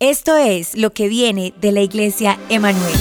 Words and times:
Esto 0.00 0.36
es 0.36 0.76
lo 0.76 0.90
que 0.90 1.08
viene 1.08 1.52
de 1.60 1.72
la 1.72 1.80
iglesia 1.80 2.38
Emanuel. 2.48 2.94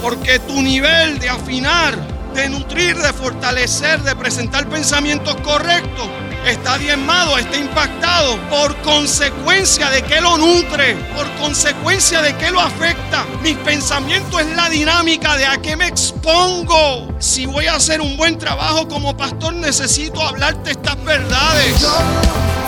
Porque 0.00 0.38
tu 0.38 0.62
nivel 0.62 1.18
de 1.18 1.28
afinar, 1.28 1.94
de 2.32 2.48
nutrir, 2.48 2.96
de 2.96 3.12
fortalecer, 3.12 4.00
de 4.00 4.16
presentar 4.16 4.66
pensamientos 4.66 5.36
correctos, 5.42 6.08
está 6.46 6.78
diezmado, 6.78 7.36
está 7.36 7.58
impactado 7.58 8.38
por 8.48 8.74
consecuencia 8.78 9.90
de 9.90 10.00
que 10.04 10.22
lo 10.22 10.38
nutre, 10.38 10.94
por 11.14 11.30
consecuencia 11.32 12.22
de 12.22 12.34
que 12.36 12.50
lo 12.50 12.60
afecta. 12.60 13.26
Mis 13.42 13.58
pensamientos 13.58 14.40
es 14.40 14.56
la 14.56 14.70
dinámica 14.70 15.36
de 15.36 15.44
a 15.44 15.58
qué 15.58 15.76
me 15.76 15.86
expongo. 15.86 17.14
Si 17.18 17.44
voy 17.44 17.66
a 17.66 17.74
hacer 17.74 18.00
un 18.00 18.16
buen 18.16 18.38
trabajo 18.38 18.88
como 18.88 19.14
pastor, 19.14 19.52
necesito 19.52 20.22
hablarte 20.22 20.70
estas 20.70 21.04
verdades. 21.04 21.78
Yo 21.78 21.92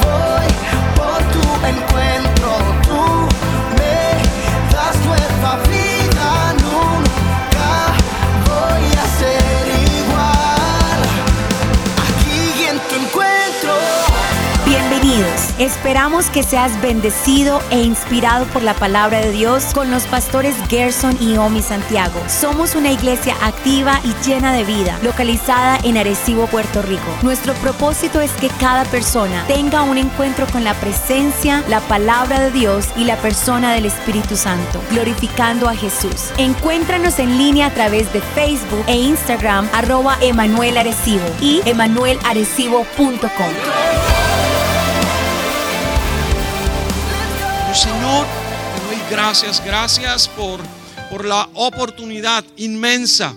voy 0.03 0.53
por 0.97 1.23
tu 1.33 1.67
encuentro, 1.67 2.34
Esperamos 15.59 16.31
que 16.31 16.43
seas 16.43 16.81
bendecido 16.83 17.63
e 17.71 17.81
inspirado 17.81 18.45
por 18.47 18.63
la 18.63 18.75
palabra 18.75 19.21
de 19.21 19.31
Dios 19.31 19.67
con 19.73 19.89
los 19.89 20.03
pastores 20.05 20.57
Gerson 20.69 21.17
y 21.21 21.37
Omi 21.37 21.63
Santiago. 21.63 22.21
Somos 22.27 22.75
una 22.75 22.91
iglesia 22.91 23.37
activa 23.41 24.01
y 24.03 24.13
llena 24.27 24.53
de 24.53 24.65
vida, 24.65 24.99
localizada 25.03 25.79
en 25.85 25.97
Arecibo, 25.97 26.49
Puerto 26.49 26.83
Rico. 26.83 27.07
Nuestro 27.23 27.55
propósito 27.55 28.21
es 28.21 28.33
que 28.33 28.49
cada 28.49 28.85
persona 28.87 29.45
tenga 29.47 29.83
un 29.83 29.97
encuentro 29.97 30.49
con 30.49 30.65
la 30.65 30.75
presencia, 30.75 31.63
la 31.69 31.81
palabra 31.81 32.41
de 32.41 32.51
Dios 32.51 32.89
y 32.97 33.05
la 33.05 33.17
persona 33.19 33.75
del 33.75 33.87
Espíritu 33.87 34.37
Santo, 34.37 34.83
glorificando 34.91 35.69
a 35.69 35.77
Jesús. 35.77 36.33
Encuéntranos 36.37 37.21
en 37.21 37.39
línea 37.39 37.69
a 37.69 37.75
través 37.75 38.13
de 38.13 38.21
Facebook 38.21 38.83
e 38.89 38.97
Instagram, 38.97 39.69
arroba 39.73 40.19
Emanuel 40.21 40.79
Arecibo 40.79 41.27
y 41.41 41.63
emanuelarecibo.com. 41.65 44.14
Señor, 47.75 48.25
doy 48.87 48.97
gracias, 49.11 49.61
gracias 49.65 50.29
por, 50.29 50.61
por 51.11 51.25
la 51.25 51.51
oportunidad 51.55 52.45
inmensa 52.57 53.35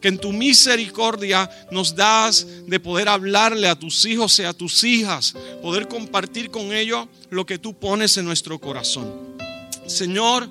que 0.00 0.06
en 0.06 0.18
tu 0.18 0.32
misericordia 0.32 1.50
nos 1.72 1.96
das 1.96 2.46
de 2.66 2.78
poder 2.78 3.08
hablarle 3.08 3.66
a 3.66 3.74
tus 3.74 4.04
hijos 4.04 4.38
y 4.38 4.44
a 4.44 4.52
tus 4.52 4.84
hijas, 4.84 5.34
poder 5.62 5.88
compartir 5.88 6.48
con 6.50 6.72
ellos 6.72 7.08
lo 7.30 7.44
que 7.44 7.58
tú 7.58 7.74
pones 7.74 8.16
en 8.16 8.24
nuestro 8.24 8.60
corazón. 8.60 9.36
Señor, 9.88 10.48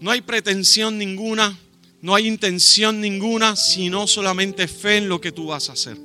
no 0.00 0.10
hay 0.10 0.20
pretensión 0.20 0.98
ninguna, 0.98 1.56
no 2.02 2.16
hay 2.16 2.26
intención 2.26 3.00
ninguna, 3.00 3.54
sino 3.54 4.08
solamente 4.08 4.66
fe 4.66 4.96
en 4.96 5.08
lo 5.08 5.20
que 5.20 5.30
tú 5.30 5.46
vas 5.46 5.70
a 5.70 5.74
hacer. 5.74 5.96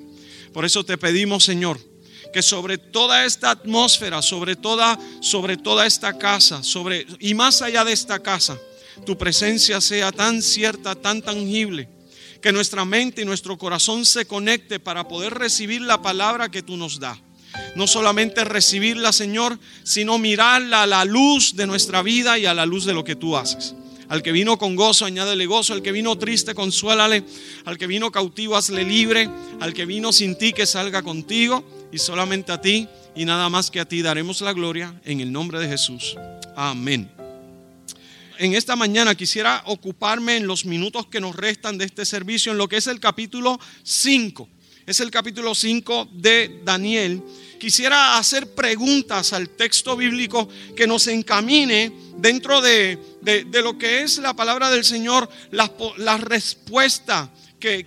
Por 0.53 0.65
eso 0.65 0.85
te 0.85 0.99
pedimos, 0.99 1.43
Señor, 1.43 1.79
que 2.33 2.41
sobre 2.41 2.77
toda 2.77 3.23
esta 3.23 3.51
atmósfera, 3.51 4.21
sobre 4.21 4.57
toda, 4.57 4.99
sobre 5.21 5.55
toda 5.55 5.85
esta 5.85 6.17
casa, 6.17 6.63
sobre 6.63 7.07
y 7.19 7.33
más 7.33 7.61
allá 7.61 7.85
de 7.85 7.93
esta 7.93 8.19
casa, 8.19 8.57
tu 9.05 9.17
presencia 9.17 9.79
sea 9.79 10.11
tan 10.11 10.41
cierta, 10.41 10.95
tan 10.95 11.21
tangible, 11.21 11.87
que 12.41 12.51
nuestra 12.51 12.83
mente 12.83 13.21
y 13.21 13.25
nuestro 13.25 13.57
corazón 13.57 14.05
se 14.05 14.25
conecte 14.25 14.79
para 14.79 15.07
poder 15.07 15.33
recibir 15.35 15.81
la 15.81 16.01
palabra 16.01 16.49
que 16.49 16.61
tú 16.61 16.75
nos 16.75 16.99
das. 16.99 17.17
No 17.75 17.87
solamente 17.87 18.43
recibirla, 18.43 19.13
Señor, 19.13 19.59
sino 19.83 20.17
mirarla 20.17 20.83
a 20.83 20.87
la 20.87 21.05
luz 21.05 21.55
de 21.55 21.67
nuestra 21.67 22.01
vida 22.01 22.37
y 22.37 22.45
a 22.45 22.53
la 22.53 22.65
luz 22.65 22.85
de 22.85 22.93
lo 22.93 23.03
que 23.03 23.15
tú 23.15 23.37
haces. 23.37 23.75
Al 24.09 24.21
que 24.21 24.31
vino 24.31 24.57
con 24.57 24.75
gozo, 24.75 25.05
añádele 25.05 25.45
gozo. 25.45 25.73
Al 25.73 25.81
que 25.81 25.91
vino 25.91 26.17
triste, 26.17 26.53
consuélale. 26.53 27.23
Al 27.65 27.77
que 27.77 27.87
vino 27.87 28.11
cautivo, 28.11 28.55
hazle 28.55 28.83
libre. 28.83 29.29
Al 29.59 29.73
que 29.73 29.85
vino 29.85 30.11
sin 30.11 30.37
ti, 30.37 30.53
que 30.53 30.65
salga 30.65 31.01
contigo. 31.01 31.63
Y 31.93 31.99
solamente 31.99 32.51
a 32.51 32.59
ti 32.59 32.89
y 33.15 33.23
nada 33.23 33.49
más 33.49 33.69
que 33.69 33.79
a 33.79 33.85
ti 33.85 34.01
daremos 34.01 34.41
la 34.41 34.51
gloria 34.51 34.99
en 35.05 35.19
el 35.19 35.31
nombre 35.31 35.59
de 35.59 35.69
Jesús. 35.69 36.15
Amén. 36.55 37.07
En 38.39 38.55
esta 38.55 38.75
mañana 38.75 39.13
quisiera 39.13 39.61
ocuparme 39.67 40.37
en 40.37 40.47
los 40.47 40.65
minutos 40.65 41.05
que 41.05 41.21
nos 41.21 41.35
restan 41.35 41.77
de 41.77 41.85
este 41.85 42.03
servicio 42.03 42.51
en 42.51 42.57
lo 42.57 42.67
que 42.67 42.77
es 42.77 42.87
el 42.87 42.99
capítulo 42.99 43.59
5. 43.83 44.49
Es 44.87 45.01
el 45.01 45.11
capítulo 45.11 45.53
5 45.53 46.09
de 46.13 46.61
Daniel. 46.65 47.21
Quisiera 47.59 48.17
hacer 48.17 48.55
preguntas 48.55 49.31
al 49.31 49.49
texto 49.49 49.95
bíblico 49.95 50.49
que 50.75 50.87
nos 50.87 51.05
encamine 51.05 51.93
dentro 52.17 52.59
de, 52.59 52.97
de, 53.21 53.61
lo 53.61 53.77
que 53.77 54.01
es 54.01 54.17
la 54.17 54.35
palabra 54.35 54.71
del 54.71 54.83
Señor, 54.83 55.29
la 55.51 56.17
respuesta 56.17 57.31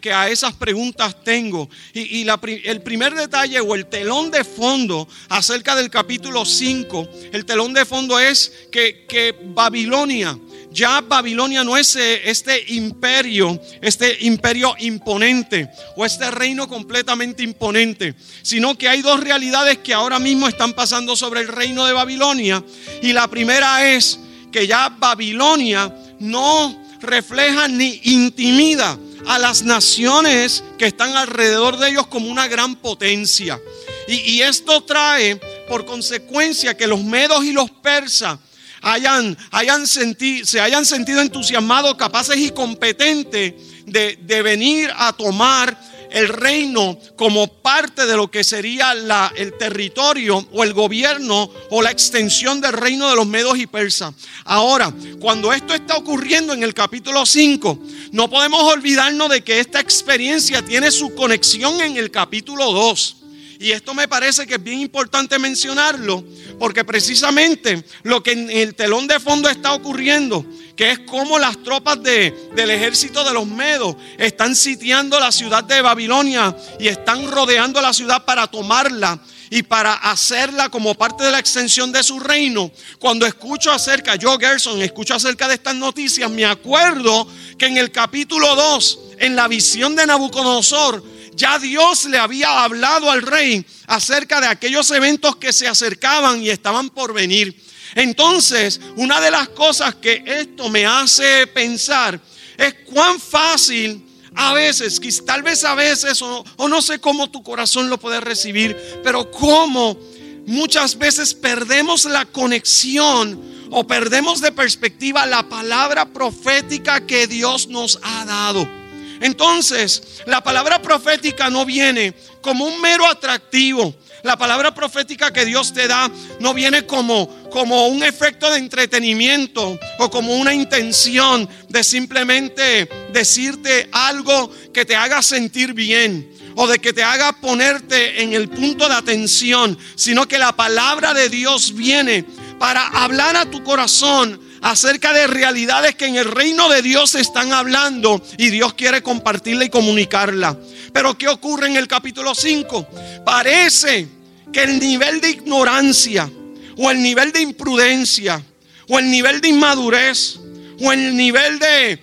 que, 0.01 0.13
a 0.13 0.29
esas 0.31 0.55
preguntas 0.55 1.23
tengo. 1.23 1.69
Y, 1.93 2.27
el 2.65 2.81
primer 2.83 3.15
detalle 3.15 3.61
o 3.61 3.75
el 3.75 3.87
telón 3.87 4.31
de 4.31 4.43
fondo 4.43 5.07
acerca 5.29 5.77
del 5.77 5.91
capítulo 5.91 6.45
5, 6.47 7.09
el 7.33 7.45
telón 7.45 7.75
de 7.75 7.85
fondo 7.85 8.19
es 8.19 8.53
que, 8.73 9.05
que 9.07 9.35
Babilonia, 9.45 10.39
ya 10.71 11.01
Babilonia 11.03 11.63
no 11.63 11.77
es 11.77 11.97
este 11.97 12.73
imperio, 12.73 13.61
este 13.83 14.25
imperio 14.25 14.75
imponente 14.79 15.69
o 15.97 16.05
este 16.05 16.31
reino 16.31 16.69
completamente 16.69 17.43
imponente, 17.43 18.15
sino 18.43 18.77
que 18.77 18.89
hay 18.89 19.03
dos 19.03 19.21
realidades 19.21 19.79
que 19.79 19.95
ahora 19.95 20.19
mismo 20.19 20.49
están 20.49 20.73
pasando 20.73 21.17
sobre 21.17 21.41
el 21.41 21.49
reino 21.49 21.85
de 21.87 21.93
Babilonia. 21.93 22.63
Y 23.03 23.13
la 23.13 23.29
primera 23.29 23.91
es 23.95 24.19
que 24.51 24.67
ya 24.67 24.89
Babilonia 24.89 25.95
no 26.19 26.85
refleja 27.01 27.69
ni 27.69 28.01
intimida 28.05 28.99
a 29.27 29.39
las 29.39 29.63
naciones 29.63 30.63
que 30.79 30.87
están 30.87 31.17
alrededor 31.17 31.79
de 31.79 31.91
ellos 31.91 32.07
como 32.07 32.29
una 32.29 32.49
gran 32.49 32.77
potencia. 32.77 33.61
Y, 34.09 34.41
esto 34.43 34.85
trae 34.85 35.37
por 35.69 35.85
consecuencia 35.85 36.77
que 36.77 36.87
los 36.87 37.03
medos 37.03 37.45
y 37.45 37.53
los 37.53 37.71
persas 37.71 38.39
hayan, 38.83 39.37
hayan 39.51 39.87
sentido, 39.87 40.47
se 40.47 40.61
hayan 40.61 40.87
sentido 40.87 41.21
entusiasmados, 41.21 41.97
capaces 41.97 42.37
y 42.37 42.51
competentes 42.51 43.55
de, 43.85 44.17
de, 44.23 44.43
venir 44.43 44.93
a 44.97 45.13
tomar 45.13 45.77
el 46.17 46.29
reino 46.29 46.99
como 47.15 47.47
parte 47.47 48.07
de 48.07 48.17
lo 48.17 48.31
que 48.31 48.43
sería 48.43 48.95
el 49.37 49.53
territorio 49.59 50.49
o 50.51 50.65
el 50.65 50.73
gobierno 50.73 51.51
o 51.69 51.83
la 51.83 51.91
extensión 51.91 52.63
del 52.63 52.73
reino 52.73 53.11
de 53.11 53.17
los 53.17 53.27
medos 53.27 53.59
y 53.59 53.67
persas. 53.67 54.15
Ahora, 54.47 54.95
cuando 55.21 55.53
esto 55.53 55.75
está 55.75 55.95
ocurriendo 55.95 56.55
en 56.55 56.63
el 56.63 56.73
capítulo 56.73 57.27
5, 57.27 57.79
no 58.13 58.31
podemos 58.31 58.63
olvidarnos 58.63 59.29
de 59.29 59.45
que 59.45 59.61
esta 59.61 59.79
experiencia 59.79 60.65
tiene 60.65 60.91
su 60.91 61.15
conexión 61.15 61.83
en 61.83 61.99
el 61.99 62.11
capítulo 62.11 62.73
2. 62.73 63.17
Y 63.59 63.71
esto 63.71 63.95
me 63.95 64.09
parece 64.09 64.47
que 64.47 64.55
es 64.55 64.63
bien 64.63 64.81
importante 64.81 65.39
mencionarlo, 65.39 66.25
porque 66.59 66.85
precisamente 66.85 67.85
lo 68.03 68.23
que 68.23 68.33
en 68.33 68.51
el 68.51 68.75
telón 68.75 69.07
de 69.07 69.21
fondo 69.21 69.49
está 69.49 69.73
ocurriendo, 69.73 70.45
que 70.77 70.91
es 70.91 70.99
como 71.01 71.39
las 71.39 71.63
tropas 71.63 72.03
de, 72.03 72.35
del 72.55 72.71
ejército 72.71 73.25
de 73.25 73.33
los 73.33 73.47
medos 73.47 73.97
están 74.19 74.55
sitiando 74.55 75.19
la 75.19 75.33
ciudad 75.33 75.65
de 75.65 75.81
Babilonia 75.81 76.55
y 76.79 76.89
están 76.89 77.31
rodeando 77.31 77.81
la 77.81 77.95
ciudad 77.95 78.25
para 78.25 78.47
tomarla 78.47 79.19
y 79.51 79.63
para 79.63 79.95
hacerla 79.95 80.69
como 80.69 80.95
parte 80.95 81.25
de 81.25 81.31
la 81.31 81.39
extensión 81.39 81.93
de 81.93 82.03
su 82.03 82.19
reino. 82.21 82.71
Cuando 82.99 83.27
escucho 83.27 83.71
acerca, 83.71 84.17
yo 84.17 84.39
Gerson, 84.39 84.83
escucho 84.83 85.15
acerca 85.15 85.49
de 85.49 85.55
estas 85.55 85.75
noticias, 85.75 86.31
me 86.31 86.45
acuerdo 86.45 87.27
que 87.59 87.67
en 87.67 87.77
el 87.77 87.91
capítulo 87.91 88.55
2, 88.55 88.99
en 89.19 89.37
la 89.37 89.49
visión 89.49 89.97
de 89.97 90.07
Nabucodonosor, 90.07 91.16
ya 91.37 91.59
Dios 91.59 92.07
le 92.07 92.19
había 92.19 92.65
hablado 92.65 93.11
al 93.11 93.23
rey 93.23 93.65
acerca 93.87 94.41
de 94.41 94.47
aquellos 94.49 94.91
eventos 94.91 95.37
que 95.37 95.53
se 95.53 95.69
acercaban 95.69 96.43
y 96.43 96.51
estaban 96.51 96.91
por 96.91 97.13
venir. 97.13 97.63
Entonces, 97.95 98.81
una 98.97 99.21
de 99.21 99.31
las 99.31 99.51
cosas 99.51 99.95
que 99.97 100.25
esto 100.27 100.69
me 100.69 100.87
hace 100.87 101.47
pensar 101.47 102.19
es 102.57 102.75
cuán 102.87 103.21
fácil 103.21 104.03
a 104.35 104.53
veces, 104.53 105.01
tal 105.25 105.43
vez 105.43 105.65
a 105.65 105.75
veces, 105.75 106.21
o, 106.21 106.45
o 106.57 106.69
no 106.69 106.83
sé 106.83 106.99
cómo 106.99 107.31
tu 107.31 107.43
corazón 107.43 107.89
lo 107.89 107.99
puede 107.99 108.21
recibir, 108.21 108.77
pero 109.03 109.31
cómo 109.31 109.99
muchas 110.47 110.99
veces 110.99 111.35
perdemos 111.35 112.05
la 112.05 112.25
conexión 112.25 113.69
o 113.71 113.87
perdemos 113.87 114.41
de 114.41 114.53
perspectiva 114.53 115.27
la 115.27 115.49
palabra 115.49 116.07
profética 116.13 117.07
que 117.07 117.27
Dios 117.27 117.69
nos 117.69 117.99
ha 118.03 118.25
dado. 118.25 118.86
Entonces, 119.21 120.23
la 120.27 120.43
palabra 120.43 120.81
profética 120.81 121.51
no 121.51 121.65
viene 121.65 122.15
como 122.41 122.65
un 122.65 122.81
mero 122.81 123.07
atractivo. 123.07 123.95
La 124.23 124.37
palabra 124.37 124.75
profética 124.75 125.33
que 125.33 125.45
Dios 125.45 125.73
te 125.73 125.87
da 125.87 126.11
no 126.41 126.53
viene 126.53 126.85
como, 126.85 127.29
como 127.51 127.87
un 127.87 128.03
efecto 128.03 128.51
de 128.51 128.59
entretenimiento 128.59 129.79
o 129.99 130.11
como 130.11 130.35
una 130.35 130.53
intención 130.53 131.49
de 131.69 131.85
simplemente 131.85 132.89
decirte 133.13 133.89
algo 133.93 134.51
que 134.73 134.85
te 134.85 134.97
haga 134.97 135.23
sentir 135.23 135.75
bien 135.75 136.33
o 136.57 136.67
de 136.67 136.79
que 136.79 136.93
te 136.93 137.05
haga 137.05 137.33
ponerte 137.33 138.23
en 138.23 138.33
el 138.33 138.49
punto 138.49 138.89
de 138.89 138.95
atención, 138.95 139.79
sino 139.95 140.27
que 140.27 140.39
la 140.39 140.57
palabra 140.57 141.15
de 141.15 141.29
Dios 141.29 141.75
viene 141.75 142.25
para 142.59 142.87
hablar 142.89 143.37
a 143.37 143.51
tu 143.51 143.63
corazón 143.63 144.41
acerca 144.71 145.13
de 145.13 145.29
realidades 145.29 145.95
que 145.95 146.07
en 146.07 146.17
el 146.17 146.25
reino 146.25 146.69
de 146.69 146.83
Dios 146.83 147.11
se 147.11 147.21
están 147.21 147.53
hablando 147.53 148.21
y 148.37 148.51
Dios 148.51 148.75
quiere 148.75 149.01
compartirla 149.01 149.65
y 149.65 149.71
comunicarla. 149.71 150.59
Pero 150.93 151.17
¿qué 151.17 151.29
ocurre 151.29 151.69
en 151.69 151.77
el 151.77 151.87
capítulo 151.87 152.35
5? 152.35 152.89
Parece 153.25 154.09
que 154.53 154.65
el 154.65 154.81
nivel 154.81 155.21
de 155.21 155.31
ignorancia 155.31 156.29
o 156.77 156.91
el 156.91 157.01
nivel 157.01 157.31
de 157.31 157.43
imprudencia 157.43 158.43
o 158.89 158.99
el 158.99 159.09
nivel 159.09 159.41
de 159.41 159.49
inmadurez 159.51 160.41
o 160.81 160.93
el 160.93 161.17
nivel 161.17 161.61
de, 161.61 162.01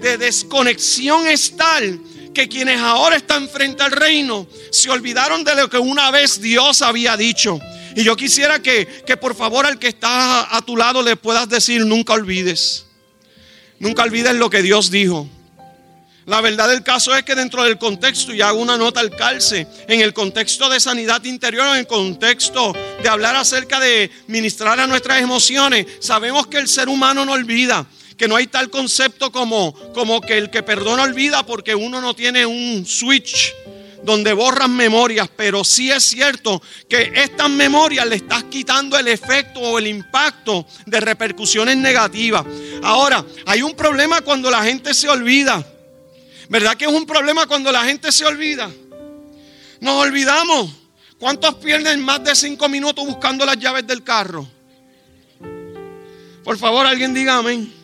de 0.00 0.18
desconexión 0.18 1.28
es 1.28 1.56
tal 1.56 2.00
que 2.34 2.48
quienes 2.48 2.80
ahora 2.80 3.16
están 3.16 3.48
frente 3.48 3.82
al 3.82 3.92
reino 3.92 4.46
se 4.70 4.90
olvidaron 4.90 5.44
de 5.44 5.54
lo 5.54 5.68
que 5.68 5.78
una 5.78 6.10
vez 6.10 6.40
Dios 6.40 6.82
había 6.82 7.16
dicho. 7.16 7.58
Y 7.96 8.04
yo 8.04 8.16
quisiera 8.16 8.62
que, 8.62 8.86
que 9.06 9.16
por 9.16 9.34
favor 9.34 9.66
al 9.66 9.78
que 9.78 9.88
está 9.88 10.56
a 10.56 10.62
tu 10.62 10.76
lado 10.76 11.02
le 11.02 11.16
puedas 11.16 11.48
decir, 11.48 11.84
nunca 11.84 12.12
olvides. 12.12 12.86
Nunca 13.78 14.02
olvides 14.02 14.34
lo 14.34 14.50
que 14.50 14.62
Dios 14.62 14.90
dijo. 14.90 15.28
La 16.26 16.40
verdad 16.40 16.68
del 16.68 16.84
caso 16.84 17.14
es 17.16 17.24
que 17.24 17.34
dentro 17.34 17.64
del 17.64 17.78
contexto, 17.78 18.32
y 18.32 18.40
hago 18.40 18.60
una 18.60 18.76
nota 18.76 19.00
al 19.00 19.10
calce, 19.10 19.66
en 19.88 20.00
el 20.00 20.12
contexto 20.12 20.68
de 20.68 20.78
sanidad 20.78 21.24
interior, 21.24 21.66
en 21.68 21.80
el 21.80 21.86
contexto 21.86 22.72
de 23.02 23.08
hablar 23.08 23.34
acerca 23.34 23.80
de 23.80 24.10
ministrar 24.28 24.78
a 24.78 24.86
nuestras 24.86 25.20
emociones, 25.20 25.86
sabemos 25.98 26.46
que 26.46 26.58
el 26.58 26.68
ser 26.68 26.88
humano 26.88 27.24
no 27.24 27.32
olvida 27.32 27.86
que 28.20 28.28
no 28.28 28.36
hay 28.36 28.48
tal 28.48 28.68
concepto 28.68 29.32
como, 29.32 29.72
como 29.94 30.20
que 30.20 30.36
el 30.36 30.50
que 30.50 30.62
perdona 30.62 31.04
olvida 31.04 31.42
porque 31.46 31.74
uno 31.74 32.02
no 32.02 32.12
tiene 32.12 32.44
un 32.44 32.84
switch 32.84 33.54
donde 34.02 34.34
borran 34.34 34.76
memorias, 34.76 35.30
pero 35.34 35.64
sí 35.64 35.90
es 35.90 36.04
cierto 36.04 36.60
que 36.86 37.12
estas 37.14 37.48
memorias 37.48 38.06
le 38.06 38.16
estás 38.16 38.44
quitando 38.44 38.98
el 38.98 39.08
efecto 39.08 39.60
o 39.60 39.78
el 39.78 39.86
impacto 39.86 40.66
de 40.84 41.00
repercusiones 41.00 41.78
negativas. 41.78 42.44
Ahora, 42.82 43.24
hay 43.46 43.62
un 43.62 43.72
problema 43.72 44.20
cuando 44.20 44.50
la 44.50 44.62
gente 44.64 44.92
se 44.92 45.08
olvida. 45.08 45.66
¿Verdad 46.50 46.76
que 46.76 46.84
es 46.84 46.92
un 46.92 47.06
problema 47.06 47.46
cuando 47.46 47.72
la 47.72 47.84
gente 47.84 48.12
se 48.12 48.26
olvida? 48.26 48.70
Nos 49.80 49.94
olvidamos. 49.94 50.70
¿Cuántos 51.18 51.54
pierden 51.54 52.04
más 52.04 52.22
de 52.22 52.34
cinco 52.34 52.68
minutos 52.68 53.06
buscando 53.06 53.46
las 53.46 53.56
llaves 53.56 53.86
del 53.86 54.04
carro? 54.04 54.46
Por 56.44 56.58
favor, 56.58 56.84
alguien 56.84 57.14
diga 57.14 57.38
amén. 57.38 57.79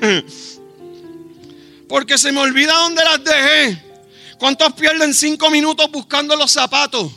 Porque 1.88 2.18
se 2.18 2.32
me 2.32 2.40
olvida 2.40 2.72
dónde 2.74 3.04
las 3.04 3.24
dejé. 3.24 3.82
¿Cuántos 4.38 4.72
pierden 4.72 5.12
cinco 5.12 5.50
minutos 5.50 5.90
buscando 5.90 6.34
los 6.36 6.50
zapatos? 6.50 7.12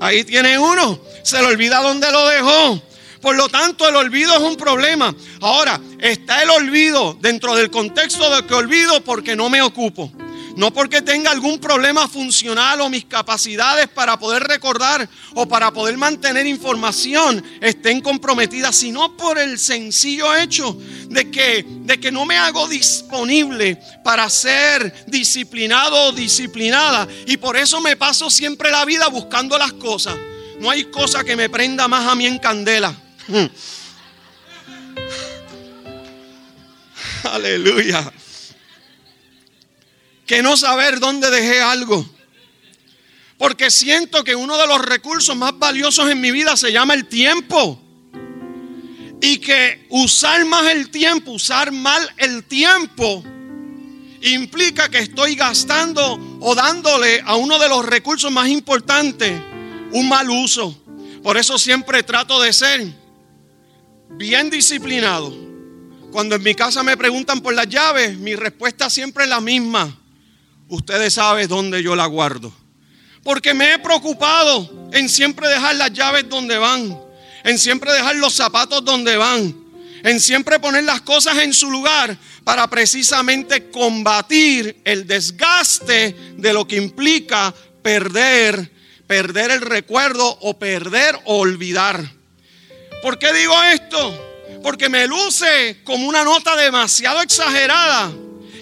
Ahí 0.00 0.24
tiene 0.24 0.58
uno. 0.58 0.98
Se 1.22 1.40
le 1.40 1.46
olvida 1.46 1.82
dónde 1.82 2.10
lo 2.10 2.26
dejó. 2.26 2.82
Por 3.20 3.36
lo 3.36 3.48
tanto, 3.48 3.86
el 3.86 3.96
olvido 3.96 4.32
es 4.34 4.40
un 4.40 4.56
problema. 4.56 5.14
Ahora, 5.42 5.78
está 5.98 6.42
el 6.42 6.50
olvido 6.50 7.18
dentro 7.20 7.54
del 7.54 7.70
contexto 7.70 8.34
de 8.34 8.46
que 8.46 8.54
olvido 8.54 9.02
porque 9.04 9.36
no 9.36 9.50
me 9.50 9.60
ocupo. 9.60 10.10
No 10.56 10.72
porque 10.72 11.02
tenga 11.02 11.30
algún 11.30 11.58
problema 11.58 12.08
funcional 12.08 12.80
o 12.80 12.90
mis 12.90 13.04
capacidades 13.04 13.88
para 13.88 14.18
poder 14.18 14.42
recordar 14.44 15.08
o 15.34 15.46
para 15.46 15.70
poder 15.72 15.96
mantener 15.96 16.46
información 16.46 17.44
estén 17.60 18.00
comprometidas, 18.00 18.76
sino 18.76 19.16
por 19.16 19.38
el 19.38 19.58
sencillo 19.58 20.34
hecho 20.36 20.76
de 21.08 21.30
que, 21.30 21.64
de 21.66 22.00
que 22.00 22.10
no 22.10 22.26
me 22.26 22.36
hago 22.36 22.66
disponible 22.68 23.80
para 24.02 24.28
ser 24.28 25.04
disciplinado 25.06 26.08
o 26.08 26.12
disciplinada. 26.12 27.06
Y 27.26 27.36
por 27.36 27.56
eso 27.56 27.80
me 27.80 27.96
paso 27.96 28.28
siempre 28.30 28.70
la 28.70 28.84
vida 28.84 29.08
buscando 29.08 29.56
las 29.58 29.72
cosas. 29.74 30.16
No 30.60 30.70
hay 30.70 30.84
cosa 30.84 31.24
que 31.24 31.36
me 31.36 31.48
prenda 31.48 31.88
más 31.88 32.06
a 32.06 32.14
mí 32.14 32.26
en 32.26 32.38
candela. 32.38 32.94
Aleluya 37.24 38.12
que 40.30 40.44
no 40.44 40.56
saber 40.56 41.00
dónde 41.00 41.28
dejé 41.28 41.60
algo. 41.60 42.08
Porque 43.36 43.68
siento 43.68 44.22
que 44.22 44.36
uno 44.36 44.56
de 44.58 44.68
los 44.68 44.80
recursos 44.80 45.34
más 45.34 45.58
valiosos 45.58 46.08
en 46.08 46.20
mi 46.20 46.30
vida 46.30 46.56
se 46.56 46.70
llama 46.70 46.94
el 46.94 47.06
tiempo. 47.06 47.82
Y 49.20 49.38
que 49.38 49.88
usar 49.90 50.44
más 50.44 50.70
el 50.70 50.88
tiempo, 50.90 51.32
usar 51.32 51.72
mal 51.72 52.08
el 52.16 52.44
tiempo, 52.44 53.24
implica 54.22 54.88
que 54.88 55.00
estoy 55.00 55.34
gastando 55.34 56.38
o 56.38 56.54
dándole 56.54 57.20
a 57.26 57.34
uno 57.34 57.58
de 57.58 57.68
los 57.68 57.84
recursos 57.84 58.30
más 58.30 58.48
importantes 58.48 59.32
un 59.90 60.08
mal 60.08 60.30
uso. 60.30 60.80
Por 61.24 61.38
eso 61.38 61.58
siempre 61.58 62.04
trato 62.04 62.40
de 62.40 62.52
ser 62.52 62.86
bien 64.10 64.48
disciplinado. 64.48 65.36
Cuando 66.12 66.36
en 66.36 66.42
mi 66.44 66.54
casa 66.54 66.84
me 66.84 66.96
preguntan 66.96 67.40
por 67.40 67.52
las 67.52 67.68
llaves, 67.68 68.16
mi 68.16 68.36
respuesta 68.36 68.88
siempre 68.88 69.24
es 69.24 69.30
la 69.30 69.40
misma 69.40 69.99
ustedes 70.70 71.14
saben 71.14 71.48
dónde 71.48 71.82
yo 71.82 71.94
la 71.94 72.06
guardo. 72.06 72.52
Porque 73.22 73.52
me 73.52 73.74
he 73.74 73.78
preocupado 73.78 74.88
en 74.92 75.08
siempre 75.08 75.48
dejar 75.48 75.74
las 75.74 75.92
llaves 75.92 76.28
donde 76.28 76.56
van, 76.56 76.98
en 77.44 77.58
siempre 77.58 77.92
dejar 77.92 78.16
los 78.16 78.32
zapatos 78.32 78.82
donde 78.84 79.16
van, 79.16 79.54
en 80.02 80.20
siempre 80.20 80.58
poner 80.58 80.84
las 80.84 81.02
cosas 81.02 81.36
en 81.38 81.52
su 81.52 81.70
lugar 81.70 82.16
para 82.44 82.66
precisamente 82.68 83.70
combatir 83.70 84.80
el 84.84 85.06
desgaste 85.06 86.16
de 86.38 86.52
lo 86.54 86.66
que 86.66 86.76
implica 86.76 87.52
perder, 87.82 88.72
perder 89.06 89.50
el 89.50 89.60
recuerdo 89.60 90.38
o 90.40 90.58
perder 90.58 91.18
o 91.26 91.38
olvidar. 91.38 92.02
¿Por 93.02 93.18
qué 93.18 93.32
digo 93.34 93.54
esto? 93.64 94.28
Porque 94.62 94.88
me 94.88 95.06
luce 95.06 95.80
como 95.84 96.06
una 96.06 96.24
nota 96.24 96.56
demasiado 96.56 97.20
exagerada 97.20 98.10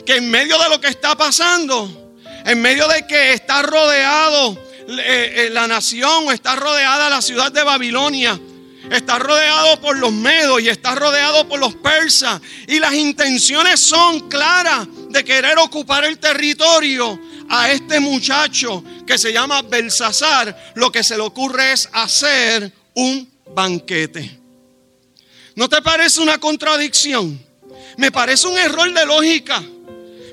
que 0.08 0.16
en 0.16 0.30
medio 0.30 0.58
de 0.58 0.70
lo 0.70 0.80
que 0.80 0.88
está 0.88 1.14
pasando, 1.18 2.14
en 2.46 2.62
medio 2.62 2.88
de 2.88 3.06
que 3.06 3.34
está 3.34 3.60
rodeado 3.60 4.54
eh, 4.88 5.34
eh, 5.36 5.50
la 5.52 5.66
nación, 5.66 6.32
está 6.32 6.56
rodeada 6.56 7.10
la 7.10 7.20
ciudad 7.20 7.52
de 7.52 7.62
Babilonia, 7.62 8.40
está 8.90 9.18
rodeado 9.18 9.78
por 9.82 9.98
los 9.98 10.10
medos 10.10 10.62
y 10.62 10.70
está 10.70 10.94
rodeado 10.94 11.46
por 11.46 11.60
los 11.60 11.74
persas, 11.74 12.40
y 12.66 12.78
las 12.78 12.94
intenciones 12.94 13.80
son 13.80 14.30
claras 14.30 14.88
de 15.10 15.22
querer 15.22 15.58
ocupar 15.58 16.06
el 16.06 16.18
territorio. 16.18 17.20
A 17.50 17.70
este 17.70 18.00
muchacho 18.00 18.82
que 19.06 19.18
se 19.18 19.30
llama 19.30 19.60
Belsasar, 19.60 20.72
lo 20.74 20.90
que 20.90 21.04
se 21.04 21.18
le 21.18 21.22
ocurre 21.22 21.72
es 21.72 21.86
hacer 21.92 22.72
un 22.94 23.30
banquete. 23.54 24.40
¿No 25.54 25.68
te 25.68 25.82
parece 25.82 26.22
una 26.22 26.38
contradicción? 26.38 27.38
Me 27.98 28.10
parece 28.10 28.46
un 28.46 28.56
error 28.56 28.90
de 28.90 29.04
lógica. 29.04 29.62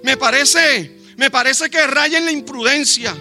Me 0.05 0.17
parece, 0.17 0.99
me 1.17 1.31
parece 1.31 1.67
que 1.67 1.81
raya 1.87 2.19
en 2.19 2.25
la 2.25 2.31
imprudencia. 2.31 3.15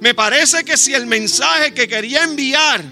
Me 0.00 0.12
parece 0.12 0.64
que 0.64 0.76
si 0.76 0.92
el 0.92 1.06
mensaje 1.06 1.72
que 1.72 1.86
quería 1.86 2.24
enviar 2.24 2.82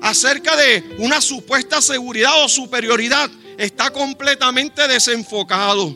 acerca 0.00 0.56
de 0.56 0.82
una 0.96 1.20
supuesta 1.20 1.82
seguridad 1.82 2.42
o 2.42 2.48
superioridad 2.48 3.30
está 3.58 3.90
completamente 3.90 4.88
desenfocado. 4.88 5.94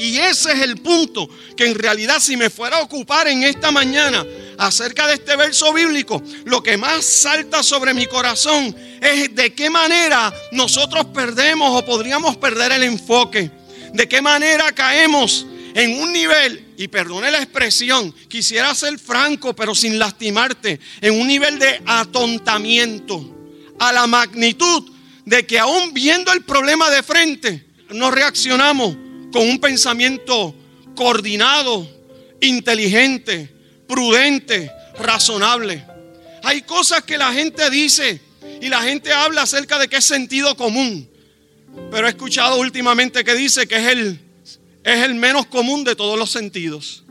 Y 0.00 0.18
ese 0.18 0.50
es 0.50 0.62
el 0.62 0.78
punto 0.78 1.30
que 1.56 1.66
en 1.66 1.76
realidad 1.76 2.18
si 2.18 2.36
me 2.36 2.50
fuera 2.50 2.78
a 2.78 2.82
ocupar 2.82 3.28
en 3.28 3.44
esta 3.44 3.70
mañana 3.70 4.26
acerca 4.58 5.06
de 5.06 5.14
este 5.14 5.36
verso 5.36 5.72
bíblico, 5.72 6.20
lo 6.44 6.60
que 6.60 6.76
más 6.76 7.04
salta 7.04 7.62
sobre 7.62 7.94
mi 7.94 8.06
corazón 8.06 8.74
es 9.00 9.32
de 9.32 9.54
qué 9.54 9.70
manera 9.70 10.34
nosotros 10.50 11.04
perdemos 11.14 11.70
o 11.80 11.84
podríamos 11.84 12.36
perder 12.36 12.72
el 12.72 12.82
enfoque 12.82 13.59
de 13.92 14.08
qué 14.08 14.22
manera 14.22 14.72
caemos 14.72 15.46
en 15.74 16.00
un 16.00 16.12
nivel, 16.12 16.66
y 16.76 16.88
perdone 16.88 17.30
la 17.30 17.42
expresión, 17.42 18.10
quisiera 18.28 18.74
ser 18.74 18.98
franco 18.98 19.54
pero 19.54 19.74
sin 19.74 19.98
lastimarte, 19.98 20.80
en 21.02 21.20
un 21.20 21.26
nivel 21.26 21.58
de 21.58 21.82
atontamiento 21.84 23.36
a 23.78 23.92
la 23.92 24.06
magnitud 24.06 24.90
de 25.26 25.46
que 25.46 25.58
aún 25.58 25.92
viendo 25.92 26.32
el 26.32 26.42
problema 26.42 26.88
de 26.90 27.02
frente, 27.02 27.66
no 27.90 28.10
reaccionamos 28.10 28.96
con 29.30 29.48
un 29.48 29.60
pensamiento 29.60 30.54
coordinado, 30.94 31.86
inteligente, 32.40 33.54
prudente, 33.86 34.70
razonable. 34.98 35.84
Hay 36.42 36.62
cosas 36.62 37.02
que 37.02 37.18
la 37.18 37.32
gente 37.32 37.68
dice 37.68 38.20
y 38.62 38.68
la 38.68 38.80
gente 38.82 39.12
habla 39.12 39.42
acerca 39.42 39.78
de 39.78 39.88
que 39.88 39.96
es 39.96 40.04
sentido 40.04 40.56
común. 40.56 41.09
Pero 41.90 42.06
he 42.06 42.10
escuchado 42.10 42.56
últimamente 42.56 43.24
que 43.24 43.34
dice 43.34 43.66
que 43.66 43.76
es 43.76 43.86
el, 43.88 44.20
es 44.84 45.04
el 45.04 45.14
menos 45.14 45.46
común 45.46 45.84
de 45.84 45.96
todos 45.96 46.18
los 46.18 46.30
sentidos. 46.30 47.04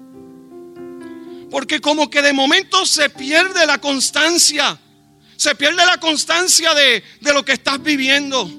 Porque 1.50 1.82
como 1.82 2.10
que 2.10 2.22
de 2.22 2.34
momento 2.34 2.86
se 2.86 3.10
pierde 3.10 3.66
la 3.66 3.80
constancia. 3.80 4.80
Se 5.36 5.56
pierde 5.56 5.86
la 5.86 5.98
constancia 5.98 6.74
de, 6.74 7.04
de 7.22 7.34
lo 7.34 7.44
que 7.44 7.54
estás 7.54 7.82
viviendo. 7.82 8.50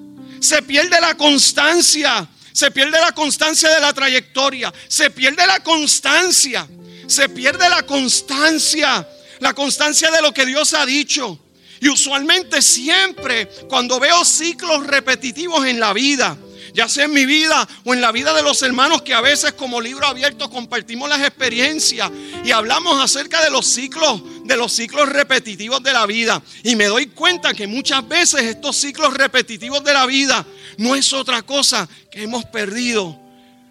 Se 0.41 0.63
pierde 0.63 1.01
la 1.01 1.17
constancia. 1.17 2.29
Se 2.53 2.71
pierde 2.71 2.99
la 3.01 3.13
constancia 3.13 3.69
de 3.69 3.81
la 3.81 3.93
trayectoria. 3.93 4.73
Se 4.89 5.11
pierde 5.11 5.47
la 5.47 5.61
constancia. 5.61 6.67
Se 7.07 7.29
pierde 7.29 7.69
la 7.69 7.83
constancia. 7.85 9.09
La 9.39 9.55
constancia 9.55 10.11
de 10.11 10.23
lo 10.23 10.33
que 10.33 10.47
Dios 10.47 10.75
ha 10.75 10.85
dicho. 10.85 11.39
Y 11.81 11.89
usualmente 11.89 12.61
siempre 12.61 13.49
cuando 13.69 13.99
veo 13.99 14.25
ciclos 14.25 14.87
repetitivos 14.87 15.67
en 15.67 15.81
la 15.81 15.93
vida, 15.93 16.37
ya 16.75 16.89
sea 16.89 17.07
en 17.07 17.13
mi 17.13 17.27
vida 17.27 17.67
o 17.85 17.95
en 17.95 18.01
la 18.01 18.13
vida 18.13 18.35
de 18.35 18.43
los 18.43 18.63
hermanos 18.63 19.03
que 19.03 19.15
a 19.15 19.21
veces 19.21 19.53
como 19.55 19.81
libro 19.81 20.07
abierto 20.07 20.51
compartimos 20.51 21.09
las 21.09 21.21
experiencias 21.21 22.11
y 22.45 22.53
hablamos 22.53 23.03
acerca 23.03 23.43
de 23.43 23.51
los 23.51 23.67
ciclos, 23.67 24.23
de 24.45 24.57
los 24.57 24.73
ciclos 24.73 25.09
repetitivos 25.09 25.83
de 25.83 25.93
la 25.93 26.07
vida. 26.07 26.43
Y 26.63 26.77
me 26.77 26.87
doy 26.87 27.07
cuenta 27.07 27.55
que 27.55 27.67
muchas 27.67 28.07
veces 28.07 28.43
estos 28.43 28.77
ciclos 28.77 29.15
repetitivos 29.15 29.83
de 29.83 29.95
la 29.95 30.07
vida 30.07 30.45
no 30.77 30.95
es 30.95 31.13
otra 31.13 31.43
cosa 31.43 31.89
que 32.11 32.23
hemos 32.23 32.45
perdido 32.45 33.19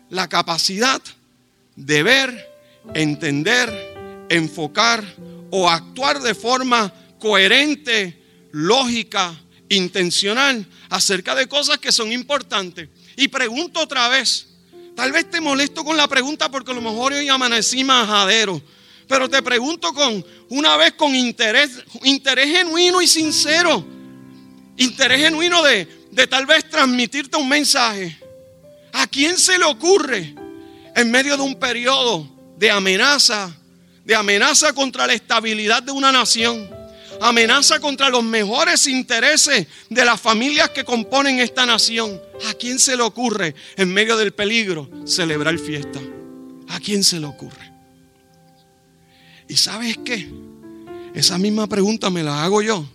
la 0.10 0.28
capacidad 0.28 1.02
de 1.76 2.04
ver, 2.04 2.50
entender, 2.94 4.28
enfocar 4.30 5.04
o 5.52 5.70
actuar 5.70 6.22
de 6.22 6.36
forma 6.36 6.94
coherente, 7.20 8.22
lógica, 8.52 9.40
intencional 9.70 10.66
acerca 10.90 11.36
de 11.36 11.48
cosas 11.48 11.78
que 11.78 11.92
son 11.92 12.12
importantes. 12.12 12.90
Y 13.16 13.28
pregunto 13.28 13.80
otra 13.80 14.08
vez, 14.10 14.48
tal 14.96 15.12
vez 15.12 15.30
te 15.30 15.40
molesto 15.40 15.84
con 15.84 15.96
la 15.96 16.08
pregunta 16.08 16.50
porque 16.50 16.72
a 16.72 16.76
lo 16.76 16.82
mejor 16.82 17.14
hoy 17.14 17.30
amanecí 17.30 17.84
majadero, 17.84 18.62
pero 19.08 19.30
te 19.30 19.42
pregunto 19.42 19.94
con 19.94 20.26
una 20.50 20.78
vez 20.78 20.94
con 20.94 21.16
interés, 21.16 21.84
interés 22.04 22.48
genuino 22.48 23.02
y 23.02 23.08
sincero, 23.08 23.86
interés 24.78 25.22
genuino 25.22 25.62
de, 25.64 25.88
de 26.12 26.28
tal 26.28 26.46
vez 26.46 26.68
transmitirte 26.70 27.38
un 27.38 27.48
mensaje. 27.48 28.18
¿A 28.92 29.06
quién 29.06 29.38
se 29.38 29.58
le 29.58 29.66
ocurre 29.66 30.34
en 30.96 31.12
medio 31.12 31.38
de 31.38 31.44
un 31.44 31.60
periodo 31.60 32.28
de 32.58 32.72
amenaza, 32.72 33.56
de 34.04 34.16
amenaza 34.16 34.74
contra 34.74 35.06
la 35.06 35.14
estabilidad 35.14 35.84
de 35.84 35.92
una 35.92 36.12
nación? 36.12 36.79
Amenaza 37.22 37.80
contra 37.80 38.10
los 38.10 38.24
mejores 38.24 38.88
intereses 38.88 39.68
de 39.90 40.06
las 40.06 40.20
familias 40.20 40.70
que 40.70 40.84
componen 40.84 41.40
esta 41.40 41.66
nación. 41.66 42.20
¿A 42.50 42.54
quién 42.54 42.80
se 42.80 42.96
le 42.96 43.04
ocurre 43.04 43.56
en 43.78 43.94
medio 43.94 44.18
del 44.18 44.34
peligro 44.34 44.90
celebrar 45.06 45.58
fiesta? 45.58 46.00
¿A 46.70 46.80
quién 46.80 47.04
se 47.04 47.20
le 47.20 47.26
ocurre? 47.26 47.72
¿Y 49.48 49.56
sabes 49.56 49.98
qué? 50.06 50.30
Esa 51.14 51.38
misma 51.38 51.68
pregunta 51.68 52.10
me 52.10 52.24
la 52.24 52.44
hago 52.44 52.62
yo. 52.62 52.88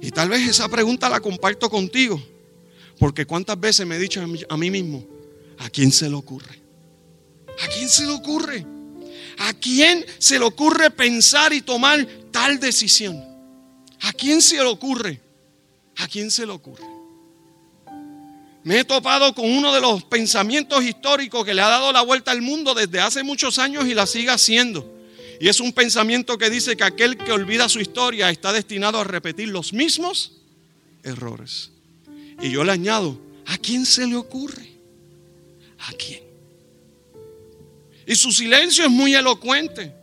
Y 0.00 0.10
tal 0.10 0.28
vez 0.28 0.48
esa 0.48 0.68
pregunta 0.68 1.08
la 1.08 1.20
comparto 1.20 1.70
contigo. 1.70 2.20
Porque 2.98 3.24
cuántas 3.24 3.58
veces 3.58 3.86
me 3.86 3.96
he 3.96 3.98
dicho 3.98 4.20
a 4.48 4.56
mí 4.56 4.70
mismo, 4.70 5.04
¿a 5.58 5.70
quién 5.70 5.92
se 5.92 6.08
le 6.08 6.16
ocurre? 6.16 6.60
¿A 7.62 7.68
quién 7.68 7.88
se 7.88 8.04
le 8.04 8.12
ocurre? 8.12 8.66
¿A 9.38 9.52
quién 9.54 10.04
se 10.18 10.38
le 10.38 10.44
ocurre 10.44 10.90
pensar 10.90 11.52
y 11.52 11.62
tomar 11.62 12.06
tal 12.32 12.58
decisión? 12.58 13.22
¿A 14.00 14.12
quién 14.12 14.42
se 14.42 14.56
le 14.56 14.64
ocurre? 14.64 15.20
¿A 15.96 16.08
quién 16.08 16.30
se 16.30 16.44
le 16.44 16.52
ocurre? 16.52 16.84
Me 18.64 18.80
he 18.80 18.84
topado 18.84 19.34
con 19.34 19.50
uno 19.50 19.72
de 19.72 19.80
los 19.80 20.04
pensamientos 20.04 20.84
históricos 20.84 21.44
que 21.44 21.54
le 21.54 21.62
ha 21.62 21.68
dado 21.68 21.92
la 21.92 22.02
vuelta 22.02 22.30
al 22.30 22.42
mundo 22.42 22.74
desde 22.74 23.00
hace 23.00 23.22
muchos 23.22 23.58
años 23.58 23.86
y 23.86 23.94
la 23.94 24.06
sigue 24.06 24.30
haciendo. 24.30 24.88
Y 25.40 25.48
es 25.48 25.58
un 25.58 25.72
pensamiento 25.72 26.38
que 26.38 26.50
dice 26.50 26.76
que 26.76 26.84
aquel 26.84 27.16
que 27.16 27.32
olvida 27.32 27.68
su 27.68 27.80
historia 27.80 28.30
está 28.30 28.52
destinado 28.52 29.00
a 29.00 29.04
repetir 29.04 29.48
los 29.48 29.72
mismos 29.72 30.32
errores. 31.02 31.70
Y 32.40 32.50
yo 32.50 32.62
le 32.62 32.72
añado, 32.72 33.20
¿a 33.46 33.58
quién 33.58 33.84
se 33.84 34.06
le 34.06 34.14
ocurre? 34.14 34.68
¿A 35.80 35.92
quién? 35.94 36.22
Y 38.06 38.14
su 38.14 38.30
silencio 38.30 38.84
es 38.84 38.90
muy 38.90 39.14
elocuente. 39.14 40.01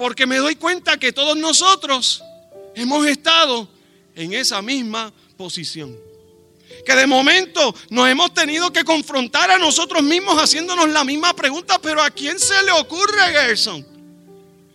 Porque 0.00 0.26
me 0.26 0.38
doy 0.38 0.56
cuenta 0.56 0.96
que 0.96 1.12
todos 1.12 1.36
nosotros 1.36 2.22
hemos 2.74 3.06
estado 3.06 3.68
en 4.14 4.32
esa 4.32 4.62
misma 4.62 5.12
posición. 5.36 5.94
Que 6.86 6.94
de 6.94 7.06
momento 7.06 7.74
nos 7.90 8.08
hemos 8.08 8.32
tenido 8.32 8.72
que 8.72 8.82
confrontar 8.82 9.50
a 9.50 9.58
nosotros 9.58 10.02
mismos 10.02 10.42
haciéndonos 10.42 10.88
la 10.88 11.04
misma 11.04 11.36
pregunta, 11.36 11.78
pero 11.82 12.02
¿a 12.02 12.08
quién 12.08 12.38
se 12.38 12.62
le 12.62 12.70
ocurre, 12.70 13.20
Gerson? 13.30 13.86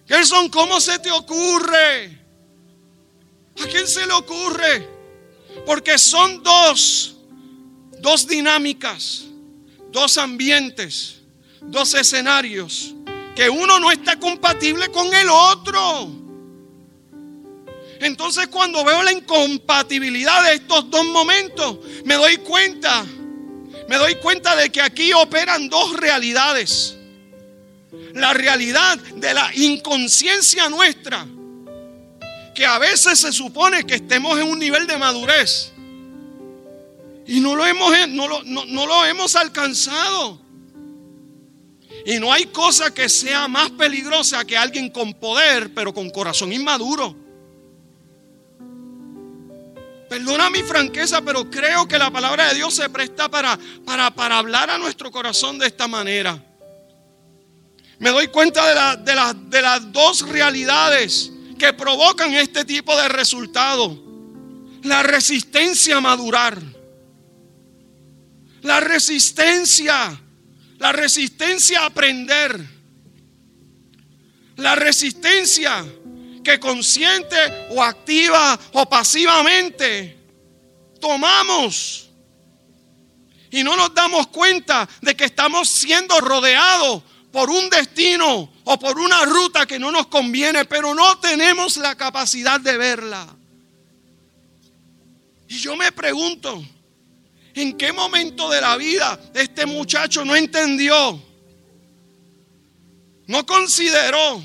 Gerson, 0.08 0.48
¿cómo 0.50 0.80
se 0.80 1.00
te 1.00 1.10
ocurre? 1.10 2.06
¿A 3.64 3.68
quién 3.68 3.88
se 3.88 4.06
le 4.06 4.14
ocurre? 4.14 4.88
Porque 5.66 5.98
son 5.98 6.44
dos, 6.44 7.16
dos 8.00 8.28
dinámicas, 8.28 9.24
dos 9.92 10.20
ambientes, 10.20 11.16
dos 11.62 11.96
escenarios, 11.96 12.94
que 13.36 13.50
uno 13.50 13.80
no 13.80 13.92
está 13.92 14.18
compatible 14.18 14.90
con 14.90 15.14
el 15.14 15.30
otro. 15.30 16.10
Entonces 18.00 18.48
cuando 18.48 18.84
veo 18.84 19.04
la 19.04 19.12
incompatibilidad 19.12 20.44
de 20.46 20.56
estos 20.56 20.90
dos 20.90 21.06
momentos, 21.06 21.80
me 22.06 22.16
doy 22.16 22.38
cuenta, 22.38 23.06
me 23.88 23.98
doy 23.98 24.16
cuenta 24.16 24.56
de 24.56 24.70
que 24.70 24.82
aquí 24.82 25.12
operan 25.14 25.70
dos 25.70 25.94
realidades. 25.98 26.96
La 28.14 28.34
realidad 28.34 28.98
de 28.98 29.34
la 29.34 29.54
inconsciencia 29.56 30.70
nuestra, 30.70 31.26
que 32.54 32.66
a 32.66 32.80
veces 32.80 33.20
se 33.20 33.34
supone 33.34 33.86
que 33.86 33.96
estemos 33.96 34.40
en 34.40 34.48
un 34.48 34.60
nivel 34.60 34.88
de 34.88 34.98
madurez 34.98 35.74
y 37.28 37.40
no 37.42 37.56
lo 37.56 37.66
hemos, 37.66 37.92
no 38.10 38.28
lo, 38.28 38.44
no 38.44 38.86
lo 38.86 39.06
hemos 39.06 39.36
alcanzado. 39.36 40.45
Y 42.06 42.20
no 42.20 42.32
hay 42.32 42.46
cosa 42.46 42.94
que 42.94 43.10
sea 43.10 43.48
más 43.48 43.72
peligrosa 43.72 44.46
que 44.46 44.56
alguien 44.56 44.90
con 44.90 45.16
poder, 45.16 45.74
pero 45.74 45.92
con 45.92 46.12
corazón 46.12 46.54
inmaduro. 46.54 47.16
Perdona 50.08 50.52
mi 50.52 50.62
franqueza, 50.62 51.22
pero 51.22 51.50
creo 51.50 51.88
que 51.88 51.98
la 51.98 52.12
palabra 52.12 52.50
de 52.50 52.56
Dios 52.56 52.76
se 52.76 52.88
presta 52.90 53.28
para, 53.28 53.58
para, 53.84 54.12
para 54.12 54.38
hablar 54.38 54.70
a 54.70 54.78
nuestro 54.78 55.10
corazón 55.10 55.58
de 55.58 55.66
esta 55.66 55.88
manera. 55.88 56.40
Me 57.98 58.12
doy 58.12 58.28
cuenta 58.28 58.98
de, 58.98 59.04
de, 59.04 59.34
de 59.50 59.62
las 59.64 59.92
dos 59.92 60.30
realidades 60.30 61.32
que 61.58 61.74
provocan 61.74 62.36
este 62.36 62.66
tipo 62.66 62.96
de 62.96 63.08
resultado. 63.08 64.00
La 64.84 65.02
resistencia 65.02 65.98
a 65.98 66.02
madurar. 66.02 66.62
La 68.62 68.80
resistencia 68.80 70.22
la 70.78 70.92
resistencia 70.92 71.82
a 71.82 71.86
aprender. 71.88 72.76
La 74.58 74.76
resistencia 74.76 75.86
que 76.44 76.60
consciente 76.60 77.36
o 77.72 77.84
activa 77.84 78.58
o 78.74 78.88
pasivamente 78.88 80.18
tomamos. 81.02 82.10
Y 83.52 83.64
no 83.64 83.76
nos 83.76 83.94
damos 83.94 84.28
cuenta 84.28 84.88
de 85.02 85.16
que 85.16 85.26
estamos 85.26 85.68
siendo 85.70 86.20
rodeados 86.22 87.04
por 87.32 87.50
un 87.50 87.70
destino 87.70 88.50
o 88.64 88.80
por 88.80 88.98
una 89.00 89.26
ruta 89.26 89.66
que 89.66 89.78
no 89.78 89.92
nos 89.92 90.08
conviene, 90.08 90.66
pero 90.66 90.96
no 90.96 91.20
tenemos 91.20 91.78
la 91.78 91.96
capacidad 91.96 92.60
de 92.60 92.78
verla. 92.78 93.28
Y 95.48 95.58
yo 95.58 95.76
me 95.76 95.92
pregunto, 95.92 96.66
¿En 97.56 97.78
qué 97.78 97.94
momento 97.94 98.50
de 98.50 98.60
la 98.60 98.76
vida 98.76 99.18
este 99.34 99.66
muchacho 99.66 100.26
no 100.26 100.36
entendió? 100.36 101.22
No 103.28 103.46
consideró. 103.46 104.44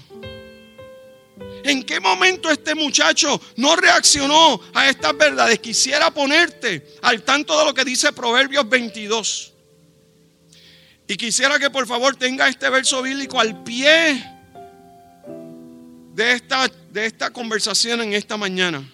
¿En 1.65 1.83
qué 1.83 1.99
momento 2.01 2.49
este 2.51 2.75
muchacho 2.75 3.41
no 3.57 3.75
reaccionó 3.75 4.61
a 4.73 4.89
estas 4.89 5.17
verdades? 5.19 5.59
Quisiera 5.59 6.11
ponerte 6.13 6.97
al 7.03 7.23
tanto 7.23 7.59
de 7.59 7.65
lo 7.65 7.75
que 7.75 7.85
dice 7.85 8.13
Proverbios 8.13 8.69
22. 8.69 9.53
Y 11.09 11.17
quisiera 11.17 11.59
que 11.59 11.69
por 11.69 11.89
favor 11.89 12.15
tenga 12.15 12.49
este 12.49 12.71
verso 12.71 13.03
bíblico 13.03 13.41
al 13.41 13.65
pie 13.65 14.25
de 16.15 16.33
esta, 16.33 16.71
de 16.91 17.07
esta 17.07 17.31
conversación 17.31 18.03
en 18.03 18.13
esta 18.13 18.37
mañana. 18.37 18.89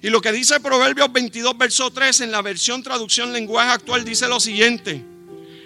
Y 0.00 0.10
lo 0.10 0.20
que 0.20 0.32
dice 0.32 0.60
Proverbios 0.60 1.12
22, 1.12 1.58
verso 1.58 1.90
3 1.90 2.20
en 2.20 2.30
la 2.30 2.42
versión 2.42 2.82
traducción 2.82 3.32
lenguaje 3.32 3.70
actual 3.70 4.04
dice 4.04 4.28
lo 4.28 4.38
siguiente. 4.38 5.04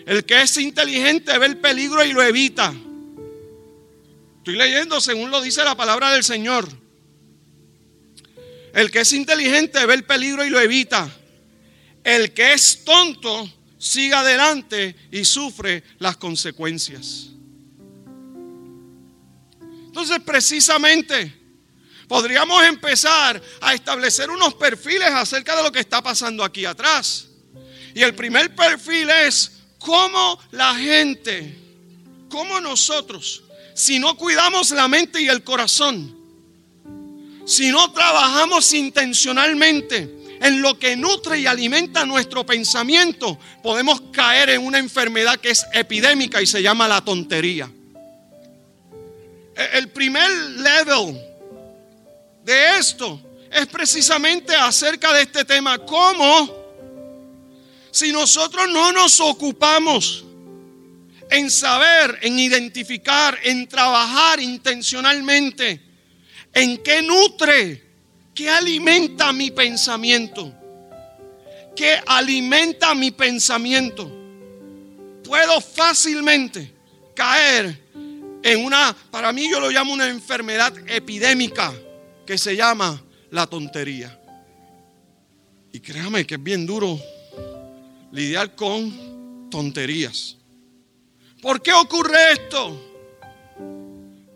El 0.07 0.25
que 0.25 0.41
es 0.41 0.57
inteligente 0.57 1.37
ve 1.39 1.47
el 1.47 1.59
peligro 1.59 2.05
y 2.05 2.13
lo 2.13 2.23
evita. 2.23 2.75
Estoy 4.39 4.57
leyendo 4.57 5.01
según 5.01 5.31
lo 5.31 5.41
dice 5.41 5.63
la 5.65 5.77
palabra 5.77 6.11
del 6.13 6.25
Señor. 6.25 6.69
El 8.75 8.91
que 8.91 9.01
es 9.01 9.13
inteligente 9.13 9.85
ve 9.85 9.95
el 9.95 10.05
peligro 10.05 10.45
y 10.45 10.51
lo 10.51 10.61
evita. 10.61 11.09
El 12.03 12.33
que 12.33 12.55
es 12.55 12.85
tonto 12.85 13.49
sigue 13.79 14.15
adelante 14.15 14.97
y 15.11 15.25
sufre 15.25 15.85
las 15.99 16.17
consecuencias. 16.17 17.29
Entonces 19.87 20.21
precisamente 20.25 21.42
podríamos 22.13 22.63
empezar 22.65 23.41
a 23.63 23.73
establecer 23.73 24.29
unos 24.29 24.53
perfiles 24.53 25.09
acerca 25.09 25.57
de 25.57 25.63
lo 25.63 25.73
que 25.73 25.81
está 25.81 26.03
pasando 26.03 26.45
aquí 26.45 26.67
atrás. 26.67 27.25
Y 27.95 28.03
el 28.03 28.15
primer 28.15 28.55
perfil 28.55 29.09
es 29.09 29.53
cómo 29.79 30.39
la 30.51 30.75
gente, 30.75 31.57
cómo 32.29 32.61
nosotros, 32.61 33.45
si 33.75 33.99
no 33.99 34.15
cuidamos 34.19 34.73
la 34.73 34.89
mente 34.89 35.23
y 35.23 35.29
el 35.29 35.43
corazón, 35.43 36.15
si 37.47 37.71
no 37.71 37.91
trabajamos 37.95 38.71
intencionalmente 38.75 40.37
en 40.43 40.61
lo 40.61 40.79
que 40.79 40.95
nutre 40.97 41.41
y 41.41 41.47
alimenta 41.47 42.05
nuestro 42.05 42.45
pensamiento, 42.45 43.39
podemos 43.63 44.03
caer 44.13 44.51
en 44.51 44.67
una 44.67 44.77
enfermedad 44.77 45.39
que 45.41 45.49
es 45.49 45.65
epidémica 45.73 46.43
y 46.43 46.47
se 46.47 46.61
llama 46.61 46.87
la 46.87 47.03
tontería. 47.03 47.71
E- 49.57 49.79
El 49.79 49.89
primer 49.89 50.31
level 50.31 51.32
de 52.45 52.79
esto 52.79 53.21
es 53.51 53.67
precisamente 53.67 54.55
acerca 54.55 55.13
de 55.13 55.23
este 55.23 55.45
tema. 55.45 55.79
¿Cómo? 55.79 56.63
Si 57.91 58.11
nosotros 58.11 58.69
no 58.71 58.93
nos 58.93 59.21
ocupamos 59.21 60.25
en 61.31 61.51
saber, 61.51 62.19
en 62.23 62.39
identificar, 62.39 63.39
en 63.43 63.69
trabajar 63.69 64.41
intencionalmente, 64.41 65.81
en 66.55 66.83
qué 66.83 67.03
nutre, 67.03 67.83
qué 68.35 68.49
alimenta 68.49 69.33
mi 69.33 69.51
pensamiento, 69.51 70.53
qué 71.77 72.01
alimenta 72.07 72.95
mi 72.95 73.11
pensamiento, 73.11 74.11
puedo 75.25 75.61
fácilmente 75.61 76.75
caer 77.15 77.79
en 78.43 78.65
una, 78.65 78.97
para 79.11 79.33
mí 79.33 79.51
yo 79.51 79.61
lo 79.61 79.71
llamo 79.71 79.93
una 79.93 80.09
enfermedad 80.09 80.73
epidémica 80.89 81.73
que 82.27 82.39
se 82.39 82.57
llama 82.57 83.03
la 83.31 83.47
tontería. 83.47 84.19
Y 85.73 85.81
créame 85.81 86.27
que 86.27 86.35
es 86.35 86.43
bien 86.43 86.67
duro 86.67 86.99
lidiar 88.13 88.55
con 88.55 89.49
tonterías. 89.51 90.37
¿Por 91.41 91.63
qué 91.63 91.73
ocurre 91.73 92.33
esto? 92.33 92.89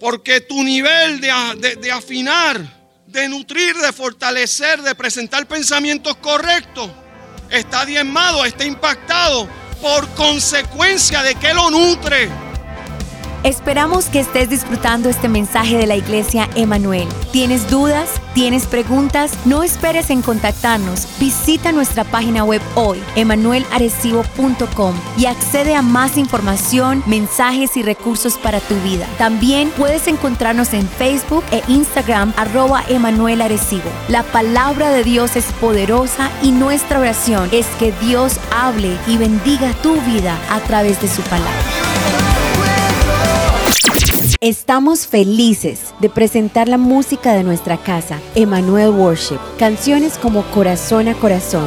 Porque 0.01 0.41
tu 0.43 0.63
nivel 0.63 1.21
de, 1.21 1.31
de- 1.59 1.77
de 1.77 1.93
afinar, 1.93 2.61
de 3.07 3.29
nutrir, 3.29 3.77
de 3.77 3.93
fortalecer, 3.93 4.83
de 4.83 4.95
presentar 4.95 5.47
pensamientos 5.47 6.17
correctos, 6.17 6.91
está 7.51 7.85
diezmado, 7.87 8.45
está 8.45 8.65
impactado 8.65 9.49
por 9.81 10.09
consecuencia 10.15 11.23
de 11.23 11.35
que 11.37 11.55
lo 11.55 11.71
nutre. 11.71 12.29
Esperamos 13.47 14.07
que 14.07 14.19
estés 14.19 14.51
disfrutando 14.51 15.09
este 15.09 15.29
mensaje 15.29 15.79
de 15.79 15.87
la 15.87 15.95
iglesia 15.95 16.51
Emanuel. 16.57 17.07
¿Tienes 17.31 17.71
dudas? 17.71 18.21
¿Tienes 18.35 18.67
preguntas? 18.67 19.39
No 19.45 19.63
esperes 19.63 20.11
en 20.11 20.21
contactarnos. 20.21 21.07
Visita 21.21 21.71
nuestra 21.71 22.03
página 22.03 22.43
web 22.43 22.61
hoy, 22.75 23.01
emanuelarecibo.com 23.15 24.97
y 25.17 25.27
accede 25.27 25.77
a 25.77 25.83
más 25.83 26.17
información, 26.17 27.05
mensajes 27.07 27.77
y 27.77 27.85
recursos 27.85 28.37
para 28.37 28.59
tu 28.59 28.75
vida. 28.81 29.07
También 29.17 29.71
puedes 29.77 30.09
encontrarnos 30.09 30.75
en 30.75 30.89
Facebook 30.89 31.45
e 31.53 31.63
Instagram 31.69 32.35
arroba 32.37 32.83
Emanuel 32.89 33.41
Arecibo. 33.43 33.93
La 34.09 34.25
palabra 34.25 34.91
de 34.91 35.05
Dios 35.05 35.37
es 35.37 35.45
poderosa 35.61 36.33
y 36.43 36.51
nuestra 36.51 36.99
oración 36.99 37.49
es 37.53 37.67
que 37.79 37.93
Dios 38.03 38.41
hable 38.51 38.99
y 39.07 39.19
bendiga 39.19 39.73
tu 39.85 40.01
vida 40.01 40.37
a 40.51 40.59
través 40.63 41.01
de 41.01 41.07
su 41.07 41.23
palabra. 41.23 41.76
Estamos 44.43 45.07
felices 45.07 45.95
de 45.99 46.11
presentar 46.11 46.69
la 46.69 46.77
música 46.77 47.33
de 47.33 47.43
nuestra 47.43 47.79
casa, 47.79 48.21
Emmanuel 48.35 48.91
Worship, 48.91 49.39
canciones 49.59 50.19
como 50.19 50.43
Corazón 50.51 51.09
a 51.09 51.15
Corazón. 51.15 51.67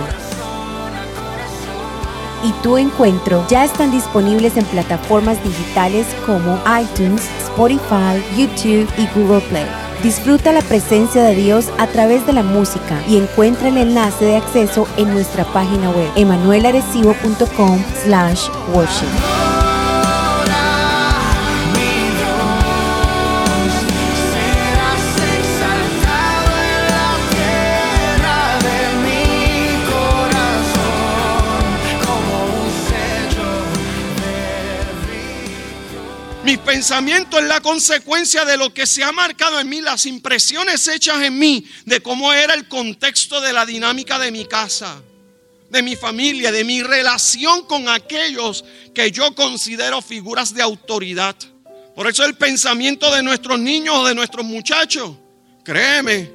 Y 2.43 2.51
Tu 2.61 2.77
Encuentro 2.77 3.43
ya 3.49 3.65
están 3.65 3.89
disponibles 3.89 4.55
en 4.55 4.65
plataformas 4.65 5.43
digitales 5.43 6.05
como 6.27 6.59
iTunes, 6.79 7.27
Spotify, 7.41 8.21
YouTube 8.37 8.87
y 8.99 9.07
Google 9.19 9.41
Play. 9.49 9.65
Disfruta 10.03 10.53
la 10.53 10.61
presencia 10.61 11.23
de 11.23 11.35
Dios 11.35 11.69
a 11.79 11.87
través 11.87 12.25
de 12.27 12.33
la 12.33 12.43
música 12.43 13.03
y 13.07 13.17
encuentra 13.17 13.69
el 13.69 13.77
enlace 13.77 14.25
de 14.25 14.37
acceso 14.37 14.87
en 14.95 15.09
nuestra 15.09 15.43
página 15.45 15.89
web, 15.89 16.09
emanuelarecibo.com 16.15 17.83
slash 18.03 18.47
worship. 18.73 19.38
Pensamiento 36.79 37.37
es 37.37 37.43
la 37.43 37.59
consecuencia 37.59 38.45
de 38.45 38.55
lo 38.55 38.73
que 38.73 38.87
se 38.87 39.03
ha 39.03 39.11
marcado 39.11 39.59
en 39.59 39.67
mí, 39.67 39.81
las 39.81 40.05
impresiones 40.05 40.87
hechas 40.87 41.21
en 41.23 41.37
mí 41.37 41.65
de 41.83 41.99
cómo 41.99 42.31
era 42.31 42.53
el 42.53 42.69
contexto 42.69 43.41
de 43.41 43.51
la 43.51 43.65
dinámica 43.65 44.17
de 44.17 44.31
mi 44.31 44.45
casa, 44.45 45.03
de 45.69 45.81
mi 45.81 45.97
familia, 45.97 46.53
de 46.53 46.63
mi 46.63 46.81
relación 46.81 47.65
con 47.65 47.89
aquellos 47.89 48.63
que 48.95 49.11
yo 49.11 49.35
considero 49.35 50.01
figuras 50.01 50.53
de 50.53 50.61
autoridad. 50.61 51.35
Por 51.95 52.07
eso 52.07 52.23
el 52.23 52.35
pensamiento 52.35 53.13
de 53.13 53.23
nuestros 53.23 53.59
niños 53.59 53.97
o 53.97 54.07
de 54.07 54.15
nuestros 54.15 54.45
muchachos, 54.45 55.17
créeme, 55.65 56.31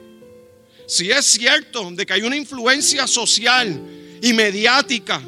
si 0.86 1.10
es 1.10 1.24
cierto 1.24 1.90
de 1.90 2.04
que 2.04 2.12
hay 2.12 2.22
una 2.22 2.36
influencia 2.36 3.06
social 3.06 3.80
y 4.20 4.34
mediática, 4.34 5.22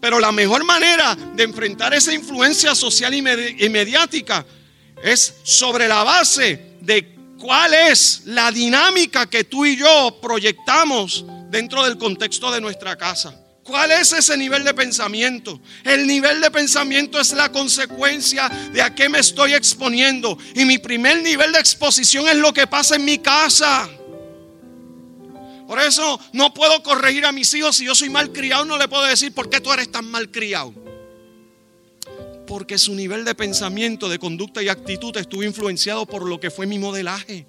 pero 0.00 0.20
la 0.20 0.32
mejor 0.32 0.64
manera 0.64 1.16
de 1.34 1.42
enfrentar 1.42 1.94
esa 1.94 2.12
influencia 2.12 2.74
social 2.74 3.14
y, 3.14 3.22
medi- 3.22 3.56
y 3.64 3.68
mediática 3.68 4.44
es 5.02 5.34
sobre 5.42 5.88
la 5.88 6.02
base 6.04 6.76
de 6.80 7.14
cuál 7.38 7.74
es 7.74 8.22
la 8.26 8.50
dinámica 8.50 9.26
que 9.28 9.44
tú 9.44 9.64
y 9.64 9.76
yo 9.76 10.18
proyectamos 10.20 11.24
dentro 11.50 11.84
del 11.84 11.96
contexto 11.98 12.50
de 12.50 12.60
nuestra 12.60 12.96
casa. 12.96 13.34
¿Cuál 13.62 13.90
es 13.92 14.12
ese 14.12 14.34
nivel 14.38 14.64
de 14.64 14.72
pensamiento? 14.72 15.60
El 15.84 16.06
nivel 16.06 16.40
de 16.40 16.50
pensamiento 16.50 17.20
es 17.20 17.32
la 17.32 17.52
consecuencia 17.52 18.48
de 18.72 18.80
a 18.80 18.94
qué 18.94 19.10
me 19.10 19.18
estoy 19.18 19.52
exponiendo. 19.52 20.38
Y 20.54 20.64
mi 20.64 20.78
primer 20.78 21.22
nivel 21.22 21.52
de 21.52 21.58
exposición 21.58 22.26
es 22.28 22.36
lo 22.36 22.54
que 22.54 22.66
pasa 22.66 22.96
en 22.96 23.04
mi 23.04 23.18
casa. 23.18 23.86
Por 25.68 25.78
eso 25.80 26.18
no 26.32 26.54
puedo 26.54 26.82
corregir 26.82 27.26
a 27.26 27.32
mis 27.32 27.52
hijos 27.52 27.76
si 27.76 27.84
yo 27.84 27.94
soy 27.94 28.08
mal 28.08 28.32
criado, 28.32 28.64
no 28.64 28.78
le 28.78 28.88
puedo 28.88 29.04
decir 29.04 29.34
por 29.34 29.50
qué 29.50 29.60
tú 29.60 29.70
eres 29.70 29.92
tan 29.92 30.10
mal 30.10 30.30
criado. 30.30 30.72
Porque 32.46 32.78
su 32.78 32.94
nivel 32.94 33.22
de 33.26 33.34
pensamiento, 33.34 34.08
de 34.08 34.18
conducta 34.18 34.62
y 34.62 34.70
actitud 34.70 35.14
estuvo 35.18 35.42
influenciado 35.42 36.06
por 36.06 36.26
lo 36.26 36.40
que 36.40 36.50
fue 36.50 36.64
mi 36.64 36.78
modelaje. 36.78 37.46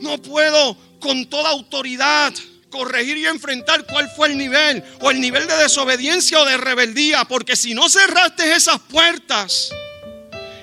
No 0.00 0.16
puedo 0.22 0.78
con 0.98 1.26
toda 1.26 1.50
autoridad 1.50 2.32
corregir 2.70 3.18
y 3.18 3.26
enfrentar 3.26 3.84
cuál 3.86 4.08
fue 4.16 4.28
el 4.28 4.38
nivel 4.38 4.82
o 5.02 5.10
el 5.10 5.20
nivel 5.20 5.46
de 5.46 5.56
desobediencia 5.56 6.40
o 6.40 6.46
de 6.46 6.56
rebeldía, 6.56 7.26
porque 7.26 7.54
si 7.54 7.74
no 7.74 7.90
cerraste 7.90 8.54
esas 8.54 8.78
puertas 8.80 9.68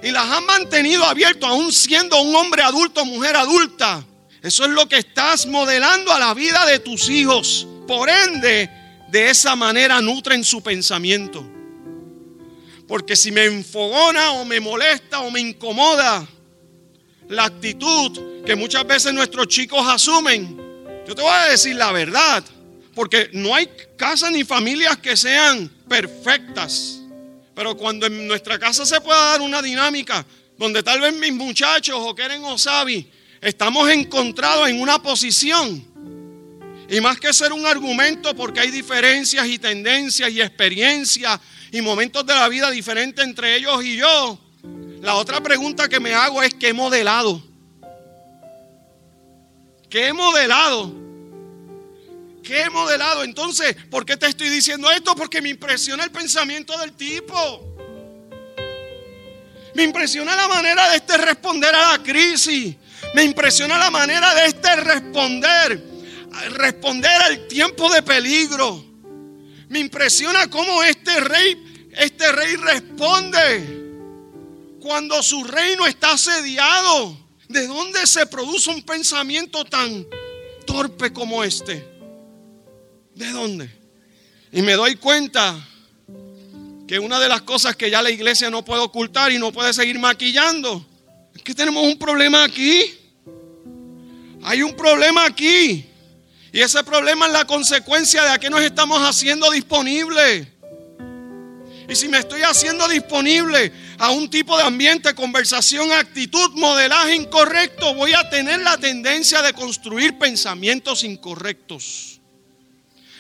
y 0.02 0.10
las 0.10 0.26
has 0.26 0.42
mantenido 0.42 1.06
abiertas 1.06 1.52
aún 1.52 1.72
siendo 1.72 2.20
un 2.20 2.36
hombre 2.36 2.64
adulto 2.64 3.04
o 3.04 3.06
mujer 3.06 3.36
adulta, 3.36 4.04
eso 4.46 4.64
es 4.64 4.70
lo 4.70 4.88
que 4.88 5.00
estás 5.00 5.48
modelando 5.48 6.14
a 6.14 6.20
la 6.20 6.36
vida 6.36 6.68
de 6.68 6.78
tus 6.78 7.10
hijos. 7.10 7.66
Por 7.88 8.12
ende, 8.12 8.70
de 9.10 9.30
esa 9.32 9.56
manera 9.56 10.00
nutren 10.02 10.44
su 10.44 10.62
pensamiento. 10.62 11.44
Porque 12.88 13.16
si 13.16 13.32
me 13.32 13.46
enfogona 13.46 14.34
o 14.34 14.46
me 14.46 14.60
molesta 14.60 15.22
o 15.22 15.32
me 15.32 15.40
incomoda 15.40 16.28
la 17.28 17.46
actitud 17.46 18.44
que 18.46 18.56
muchas 18.56 18.86
veces 18.86 19.16
nuestros 19.16 19.48
chicos 19.48 19.82
asumen, 19.88 20.56
yo 21.08 21.16
te 21.16 21.24
voy 21.24 21.34
a 21.34 21.50
decir 21.50 21.76
la 21.76 21.92
verdad. 21.92 22.44
Porque 22.94 23.32
no 23.34 23.56
hay 23.56 23.68
casas 23.98 24.32
ni 24.32 24.44
familias 24.44 24.98
que 24.98 25.18
sean 25.18 25.68
perfectas. 25.90 27.00
Pero 27.56 27.76
cuando 27.76 28.06
en 28.06 28.28
nuestra 28.28 28.60
casa 28.60 28.86
se 28.86 29.02
pueda 29.02 29.32
dar 29.32 29.42
una 29.42 29.64
dinámica 29.64 30.24
donde 30.56 30.84
tal 30.84 31.02
vez 31.02 31.16
mis 31.16 31.34
muchachos 31.34 31.98
o 32.00 32.14
Keren 32.14 32.44
o 32.44 32.60
Sabi 32.60 33.10
estamos 33.46 33.90
encontrados 33.92 34.68
en 34.70 34.82
una 34.82 35.02
posición. 35.02 35.86
Y 36.90 37.00
más 37.00 37.20
que 37.20 37.32
ser 37.32 37.54
un 37.54 37.66
argumento 37.66 38.36
porque 38.36 38.60
hay 38.60 38.72
diferencias 38.72 39.48
y 39.48 39.58
tendencias 39.58 40.32
y 40.32 40.42
experiencias 40.42 41.40
y 41.72 41.82
momentos 41.82 42.26
de 42.26 42.34
la 42.34 42.48
vida 42.48 42.70
diferentes 42.72 43.24
entre 43.24 43.56
ellos 43.56 43.84
y 43.84 43.98
yo. 43.98 44.40
La 45.02 45.16
otra 45.16 45.42
pregunta 45.42 45.88
que 45.88 46.00
me 46.00 46.14
hago 46.14 46.42
es 46.42 46.54
¿qué 46.56 46.70
he 46.70 46.74
modelado? 46.74 47.42
¿Qué 49.90 50.08
he 50.08 50.14
modelado? 50.14 50.94
¿Qué 52.44 52.62
he 52.62 52.70
modelado? 52.70 53.24
Entonces, 53.24 53.76
¿por 53.90 54.06
qué 54.06 54.18
te 54.18 54.28
estoy 54.28 54.50
diciendo 54.50 54.92
esto? 54.92 55.16
Porque 55.16 55.42
me 55.42 55.50
impresiona 55.50 56.04
el 56.04 56.12
pensamiento 56.12 56.78
del 56.80 56.94
tipo. 56.94 57.78
Me 59.74 59.84
impresiona 59.84 60.36
la 60.36 60.48
manera 60.48 60.90
de 60.90 60.98
este 60.98 61.18
responder 61.18 61.74
a 61.74 61.92
la 61.94 62.04
crisis. 62.04 62.76
Me 63.16 63.24
impresiona 63.24 63.78
la 63.78 63.90
manera 63.90 64.36
de 64.36 64.48
este 64.48 64.76
responder, 64.76 65.82
responder 66.52 67.22
al 67.22 67.48
tiempo 67.48 67.90
de 67.90 68.02
peligro. 68.02 68.84
Me 69.70 69.80
impresiona 69.80 70.50
cómo 70.50 70.84
este 70.84 71.22
rey, 71.22 71.88
este 71.94 72.30
rey 72.34 72.58
responde 72.58 73.86
cuando 74.82 75.24
su 75.24 75.46
reino 75.46 75.88
está 75.88 76.12
asediado. 76.12 77.18
¿De 77.48 77.66
dónde 77.68 78.06
se 78.06 78.26
produce 78.26 78.70
un 78.70 78.82
pensamiento 78.82 79.64
tan 79.64 80.06
torpe 80.68 81.14
como 81.14 81.42
este? 81.42 81.88
¿De 83.14 83.32
dónde? 83.32 83.70
Y 84.52 84.62
me 84.62 84.74
doy 84.74 84.98
cuenta 84.98 85.58
que 86.86 87.00
una 87.00 87.18
de 87.22 87.30
las 87.30 87.44
cosas 87.44 87.78
que 87.78 87.90
ya 87.90 88.02
la 88.02 88.12
iglesia 88.12 88.50
no 88.50 88.66
puede 88.66 88.82
ocultar 88.82 89.32
y 89.32 89.40
no 89.40 89.54
puede 89.54 89.72
seguir 89.72 90.00
maquillando 90.00 90.86
es 91.34 91.42
que 91.44 91.56
tenemos 91.56 91.82
un 91.82 91.98
problema 91.98 92.44
aquí. 92.44 93.05
Hay 94.46 94.62
un 94.62 94.76
problema 94.76 95.26
aquí. 95.26 95.90
Y 96.52 96.62
ese 96.62 96.84
problema 96.84 97.26
es 97.26 97.34
la 97.34 97.46
consecuencia 97.46 98.24
de 98.24 98.30
a 98.30 98.38
qué 98.40 98.50
nos 98.50 98.62
estamos 98.62 99.00
haciendo 99.02 99.50
disponibles. 99.52 100.48
Y 101.90 101.96
si 101.96 102.08
me 102.08 102.20
estoy 102.20 102.44
haciendo 102.44 102.88
disponible 102.88 103.72
a 103.98 104.12
un 104.12 104.30
tipo 104.30 104.56
de 104.58 104.64
ambiente, 104.64 105.14
conversación, 105.14 105.92
actitud, 105.92 106.52
modelaje 106.54 107.16
incorrecto, 107.16 107.94
voy 107.96 108.14
a 108.14 108.30
tener 108.30 108.62
la 108.62 108.78
tendencia 108.78 109.42
de 109.42 109.54
construir 109.54 110.18
pensamientos 110.18 111.04
incorrectos. 111.04 112.22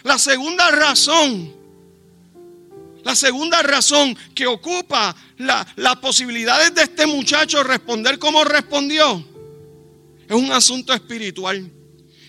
La 0.03 0.17
segunda 0.17 0.69
razón, 0.71 1.53
la 3.03 3.15
segunda 3.15 3.61
razón 3.63 4.17
que 4.33 4.47
ocupa 4.47 5.15
la- 5.37 5.65
las 5.75 5.95
posibilidades 5.97 6.73
de 6.73 6.83
este 6.83 7.05
muchacho 7.07 7.63
responder 7.63 8.17
como 8.19 8.43
respondió, 8.43 9.23
es 10.27 10.35
un 10.35 10.51
asunto 10.51 10.93
espiritual. 10.93 11.69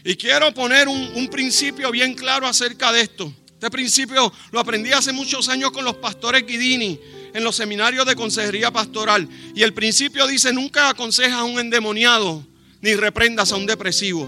Y 0.05 0.17
quiero 0.17 0.53
poner 0.55 0.89
un, 0.89 1.11
un 1.15 1.29
principio 1.29 1.91
bien 1.91 2.15
claro 2.15 2.47
acerca 2.47 2.93
de 2.93 3.01
esto. 3.01 3.33
Este 3.53 3.71
principio 3.71 4.33
lo 4.53 4.61
aprendí 4.61 4.93
hace 4.93 5.13
muchos 5.13 5.49
años 5.49 5.71
con 5.71 5.85
los 5.85 5.97
pastores 5.97 6.47
Guidini 6.47 7.01
en 7.33 7.45
los 7.45 7.57
seminarios 7.57 8.07
de 8.07 8.15
consejería 8.17 8.71
pastoral. 8.71 9.29
Y 9.55 9.63
el 9.63 9.75
principio 9.75 10.27
dice, 10.27 10.53
nunca 10.53 10.89
aconsejas 10.89 11.41
a 11.41 11.45
un 11.45 11.59
endemoniado 11.59 12.47
ni 12.81 12.95
reprendas 12.95 13.53
a 13.53 13.57
un 13.57 13.67
depresivo. 13.67 14.27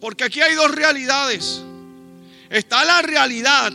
Porque 0.00 0.24
aquí 0.24 0.40
hay 0.40 0.54
dos 0.54 0.70
realidades. 0.70 1.62
Está 2.50 2.84
la 2.84 3.02
realidad, 3.02 3.72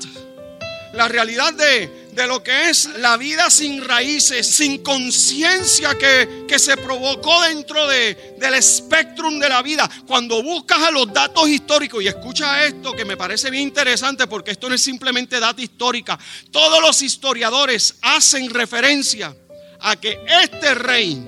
la 0.93 1.07
realidad 1.07 1.53
de, 1.53 1.98
de 2.11 2.27
lo 2.27 2.43
que 2.43 2.69
es 2.69 2.85
la 2.97 3.17
vida 3.17 3.49
sin 3.49 3.83
raíces, 3.83 4.47
sin 4.47 4.79
conciencia 4.83 5.97
que, 5.97 6.45
que 6.47 6.59
se 6.59 6.75
provocó 6.77 7.41
dentro 7.43 7.87
de, 7.87 8.35
del 8.37 8.55
espectrum 8.55 9.39
de 9.39 9.49
la 9.49 9.61
vida. 9.61 9.89
Cuando 10.07 10.41
buscas 10.43 10.79
a 10.79 10.91
los 10.91 11.11
datos 11.13 11.47
históricos, 11.47 12.03
y 12.03 12.07
escucha 12.07 12.65
esto 12.65 12.93
que 12.93 13.05
me 13.05 13.17
parece 13.17 13.49
bien 13.49 13.63
interesante 13.63 14.27
porque 14.27 14.51
esto 14.51 14.69
no 14.69 14.75
es 14.75 14.81
simplemente 14.81 15.39
data 15.39 15.61
histórica, 15.61 16.17
todos 16.51 16.81
los 16.81 17.01
historiadores 17.01 17.95
hacen 18.01 18.49
referencia 18.49 19.35
a 19.81 19.95
que 19.95 20.19
este 20.43 20.73
rey 20.73 21.21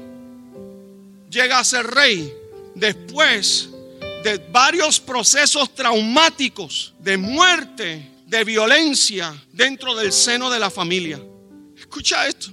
llega 1.30 1.60
a 1.60 1.64
ser 1.64 1.88
rey 1.88 2.34
después 2.76 3.70
de 4.24 4.38
varios 4.52 5.00
procesos 5.00 5.74
traumáticos 5.74 6.94
de 7.00 7.18
muerte, 7.18 8.11
de 8.32 8.46
violencia 8.46 9.36
dentro 9.52 9.94
del 9.94 10.14
seno 10.14 10.50
de 10.50 10.58
la 10.58 10.70
familia. 10.70 11.20
Escucha 11.78 12.28
esto. 12.28 12.50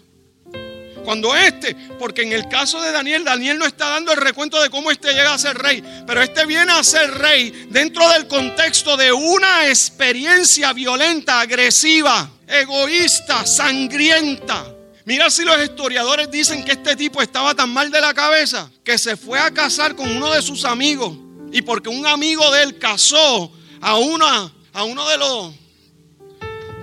Cuando 1.05 1.37
este, 1.37 1.73
porque 2.01 2.23
en 2.23 2.33
el 2.33 2.49
caso 2.49 2.83
de 2.83 2.91
Daniel, 2.91 3.23
Daniel 3.23 3.61
no 3.61 3.65
está 3.65 3.89
dando 3.89 4.11
el 4.11 4.19
recuento 4.19 4.61
de 4.61 4.71
cómo 4.71 4.91
este 4.91 5.15
llega 5.15 5.33
a 5.33 5.39
ser 5.39 5.57
rey, 5.57 5.81
pero 6.05 6.21
este 6.21 6.47
viene 6.47 6.73
a 6.73 6.83
ser 6.83 7.09
rey 7.13 7.69
dentro 7.71 8.09
del 8.11 8.27
contexto 8.27 8.97
de 8.97 9.13
una 9.13 9.69
experiencia 9.69 10.73
violenta, 10.73 11.41
agresiva, 11.41 12.29
egoísta, 12.49 13.47
sangrienta. 13.47 14.67
Mira 15.05 15.31
si 15.31 15.45
los 15.45 15.63
historiadores 15.63 16.29
dicen 16.29 16.65
que 16.65 16.73
este 16.73 16.97
tipo 16.97 17.23
estaba 17.23 17.55
tan 17.55 17.71
mal 17.71 17.89
de 17.93 18.01
la 18.01 18.13
cabeza 18.13 18.69
que 18.83 18.99
se 18.99 19.17
fue 19.17 19.39
a 19.39 19.53
casar 19.53 19.95
con 19.95 20.11
uno 20.11 20.33
de 20.33 20.43
sus 20.43 20.65
amigos 20.65 21.17
y 21.53 21.63
porque 21.63 21.89
un 21.89 22.05
amigo 22.05 22.51
de 22.51 22.65
él 22.65 22.79
casó 22.81 23.53
a 23.81 23.97
una 23.97 24.53
a 24.73 24.83
uno 24.83 25.09
de 25.09 25.19
los 25.19 25.68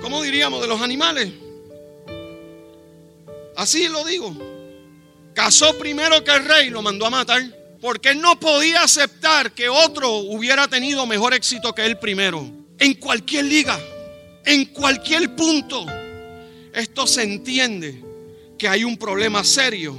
¿cómo 0.01 0.21
diríamos? 0.21 0.61
de 0.61 0.67
los 0.67 0.81
animales. 0.81 1.31
Así 3.55 3.87
lo 3.87 4.03
digo. 4.03 4.35
Casó 5.33 5.77
primero 5.77 6.23
que 6.23 6.31
el 6.31 6.45
rey, 6.45 6.69
lo 6.69 6.81
mandó 6.81 7.05
a 7.05 7.09
matar, 7.09 7.43
porque 7.81 8.09
él 8.09 8.21
no 8.21 8.39
podía 8.39 8.83
aceptar 8.83 9.51
que 9.51 9.69
otro 9.69 10.09
hubiera 10.11 10.67
tenido 10.67 11.05
mejor 11.05 11.33
éxito 11.33 11.73
que 11.73 11.85
él 11.85 11.97
primero. 11.99 12.49
En 12.79 12.93
cualquier 12.95 13.45
liga, 13.45 13.79
en 14.45 14.65
cualquier 14.65 15.35
punto, 15.35 15.85
esto 16.73 17.07
se 17.07 17.23
entiende 17.23 18.03
que 18.57 18.67
hay 18.67 18.83
un 18.83 18.97
problema 18.97 19.43
serio 19.43 19.95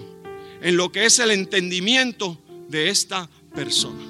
en 0.60 0.76
lo 0.76 0.90
que 0.90 1.04
es 1.04 1.18
el 1.18 1.30
entendimiento 1.30 2.38
de 2.68 2.88
esta 2.88 3.28
persona. 3.54 4.04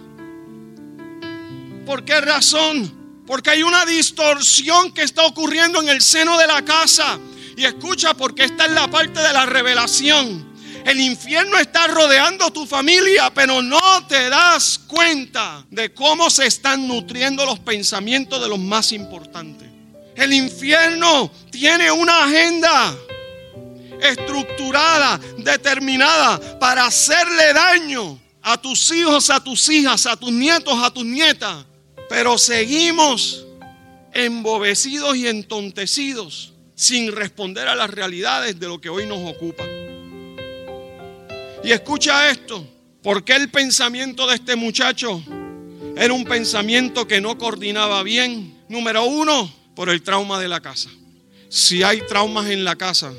¿Por 1.84 2.04
qué 2.04 2.20
razón? 2.20 2.95
Porque 3.26 3.50
hay 3.50 3.62
una 3.62 3.84
distorsión 3.84 4.92
que 4.92 5.02
está 5.02 5.22
ocurriendo 5.22 5.80
en 5.80 5.88
el 5.88 6.00
seno 6.00 6.38
de 6.38 6.46
la 6.46 6.64
casa. 6.64 7.18
Y 7.56 7.64
escucha, 7.64 8.14
porque 8.14 8.44
esta 8.44 8.66
es 8.66 8.72
la 8.72 8.88
parte 8.88 9.20
de 9.20 9.32
la 9.32 9.46
revelación. 9.46 10.54
El 10.84 11.00
infierno 11.00 11.58
está 11.58 11.88
rodeando 11.88 12.52
tu 12.52 12.64
familia, 12.64 13.32
pero 13.34 13.60
no 13.60 14.06
te 14.06 14.28
das 14.28 14.78
cuenta 14.86 15.64
de 15.68 15.92
cómo 15.92 16.30
se 16.30 16.46
están 16.46 16.86
nutriendo 16.86 17.44
los 17.44 17.58
pensamientos 17.58 18.40
de 18.40 18.48
los 18.48 18.58
más 18.60 18.92
importantes. 18.92 19.68
El 20.14 20.32
infierno 20.32 21.32
tiene 21.50 21.90
una 21.90 22.24
agenda 22.24 22.96
estructurada, 24.00 25.18
determinada 25.38 26.58
para 26.60 26.86
hacerle 26.86 27.52
daño 27.52 28.18
a 28.42 28.56
tus 28.56 28.90
hijos, 28.92 29.28
a 29.30 29.42
tus 29.42 29.68
hijas, 29.68 30.06
a 30.06 30.16
tus 30.16 30.30
nietos, 30.30 30.78
a 30.80 30.90
tus 30.90 31.04
nietas. 31.04 31.64
Pero 32.08 32.38
seguimos 32.38 33.46
embobecidos 34.12 35.16
y 35.16 35.26
entontecidos 35.26 36.52
sin 36.74 37.12
responder 37.12 37.68
a 37.68 37.74
las 37.74 37.90
realidades 37.90 38.58
de 38.60 38.68
lo 38.68 38.80
que 38.80 38.88
hoy 38.88 39.06
nos 39.06 39.18
ocupa. 39.28 39.64
Y 41.64 41.72
escucha 41.72 42.30
esto, 42.30 42.66
porque 43.02 43.34
el 43.34 43.50
pensamiento 43.50 44.26
de 44.26 44.36
este 44.36 44.56
muchacho 44.56 45.22
era 45.96 46.12
un 46.12 46.24
pensamiento 46.24 47.08
que 47.08 47.20
no 47.20 47.38
coordinaba 47.38 48.02
bien. 48.02 48.54
Número 48.68 49.04
uno, 49.04 49.52
por 49.74 49.88
el 49.88 50.02
trauma 50.02 50.38
de 50.38 50.48
la 50.48 50.60
casa. 50.60 50.90
Si 51.48 51.82
hay 51.82 52.02
traumas 52.02 52.50
en 52.50 52.64
la 52.64 52.76
casa, 52.76 53.12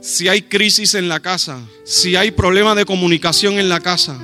si 0.00 0.28
hay 0.28 0.42
crisis 0.42 0.94
en 0.94 1.08
la 1.08 1.20
casa, 1.20 1.60
si 1.84 2.16
hay 2.16 2.30
problemas 2.30 2.76
de 2.76 2.84
comunicación 2.84 3.58
en 3.58 3.68
la 3.68 3.80
casa, 3.80 4.18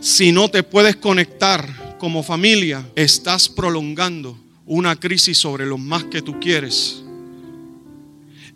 si 0.00 0.32
no 0.32 0.50
te 0.50 0.62
puedes 0.62 0.96
conectar 0.96 1.87
como 1.98 2.22
familia, 2.22 2.88
estás 2.94 3.48
prolongando 3.48 4.38
una 4.64 4.96
crisis 4.96 5.38
sobre 5.38 5.66
los 5.66 5.78
más 5.78 6.04
que 6.04 6.22
tú 6.22 6.38
quieres. 6.40 7.02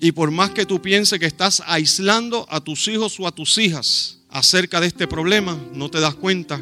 Y 0.01 0.13
por 0.13 0.31
más 0.31 0.51
que 0.51 0.67
tú 0.67 0.83
pienses 0.83 1.19
que 1.19 1.27
estás 1.27 1.63
aislando 1.67 2.47
a 2.51 2.61
tus 2.61 2.89
hijos 2.89 3.19
o 3.21 3.27
a 3.27 3.33
tus 3.33 3.57
hijas 3.59 4.19
acerca 4.29 4.81
de 4.81 4.89
este 4.89 5.07
problema, 5.07 5.59
no 5.75 5.91
te 5.91 6.01
das 6.01 6.15
cuenta 6.15 6.61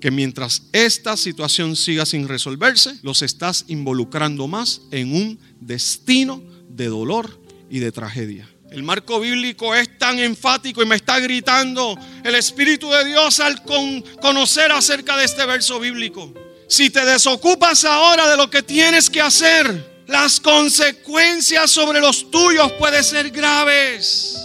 que 0.00 0.10
mientras 0.10 0.62
esta 0.72 1.16
situación 1.16 1.76
siga 1.76 2.06
sin 2.06 2.26
resolverse, 2.26 2.98
los 3.02 3.22
estás 3.22 3.66
involucrando 3.68 4.48
más 4.48 4.80
en 4.90 5.14
un 5.14 5.38
destino 5.60 6.42
de 6.70 6.86
dolor 6.86 7.38
y 7.68 7.80
de 7.80 7.92
tragedia. 7.92 8.48
El 8.70 8.84
marco 8.84 9.18
bíblico 9.18 9.74
es 9.74 9.98
tan 9.98 10.18
enfático 10.20 10.80
y 10.82 10.86
me 10.86 10.94
está 10.96 11.18
gritando 11.18 11.98
el 12.22 12.34
Espíritu 12.36 12.88
de 12.90 13.04
Dios 13.04 13.40
al 13.40 13.62
con- 13.64 14.00
conocer 14.20 14.70
acerca 14.70 15.16
de 15.16 15.24
este 15.24 15.44
verso 15.44 15.80
bíblico. 15.80 16.32
Si 16.68 16.88
te 16.90 17.04
desocupas 17.04 17.84
ahora 17.84 18.30
de 18.30 18.36
lo 18.36 18.48
que 18.48 18.62
tienes 18.62 19.10
que 19.10 19.20
hacer, 19.20 20.02
las 20.06 20.38
consecuencias 20.38 21.68
sobre 21.68 22.00
los 22.00 22.30
tuyos 22.30 22.70
pueden 22.72 23.02
ser 23.02 23.30
graves. 23.30 24.36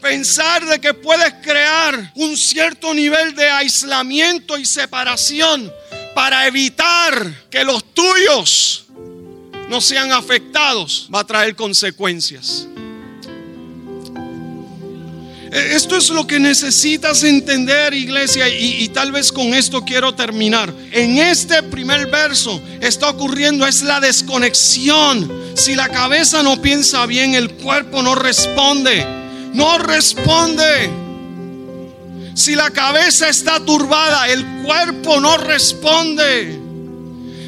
Pensar 0.00 0.66
de 0.66 0.80
que 0.80 0.92
puedes 0.92 1.32
crear 1.34 2.12
un 2.16 2.36
cierto 2.36 2.92
nivel 2.92 3.36
de 3.36 3.48
aislamiento 3.48 4.58
y 4.58 4.64
separación 4.64 5.72
para 6.14 6.46
evitar 6.48 7.46
que 7.50 7.62
los 7.62 7.94
tuyos 7.94 8.86
no 9.68 9.80
sean 9.80 10.10
afectados 10.12 11.08
va 11.14 11.20
a 11.20 11.26
traer 11.26 11.54
consecuencias. 11.54 12.66
Esto 15.54 15.96
es 15.96 16.10
lo 16.10 16.26
que 16.26 16.40
necesitas 16.40 17.22
entender, 17.22 17.94
iglesia, 17.94 18.48
y, 18.48 18.82
y 18.82 18.88
tal 18.88 19.12
vez 19.12 19.30
con 19.30 19.54
esto 19.54 19.84
quiero 19.84 20.12
terminar. 20.12 20.74
En 20.90 21.18
este 21.18 21.62
primer 21.62 22.08
verso 22.10 22.60
está 22.80 23.10
ocurriendo 23.10 23.64
es 23.64 23.82
la 23.82 24.00
desconexión. 24.00 25.30
Si 25.54 25.76
la 25.76 25.88
cabeza 25.88 26.42
no 26.42 26.60
piensa 26.60 27.06
bien, 27.06 27.36
el 27.36 27.52
cuerpo 27.52 28.02
no 28.02 28.16
responde. 28.16 29.06
No 29.52 29.78
responde. 29.78 30.90
Si 32.34 32.56
la 32.56 32.70
cabeza 32.70 33.28
está 33.28 33.60
turbada, 33.60 34.26
el 34.26 34.44
cuerpo 34.64 35.20
no 35.20 35.36
responde. 35.36 36.63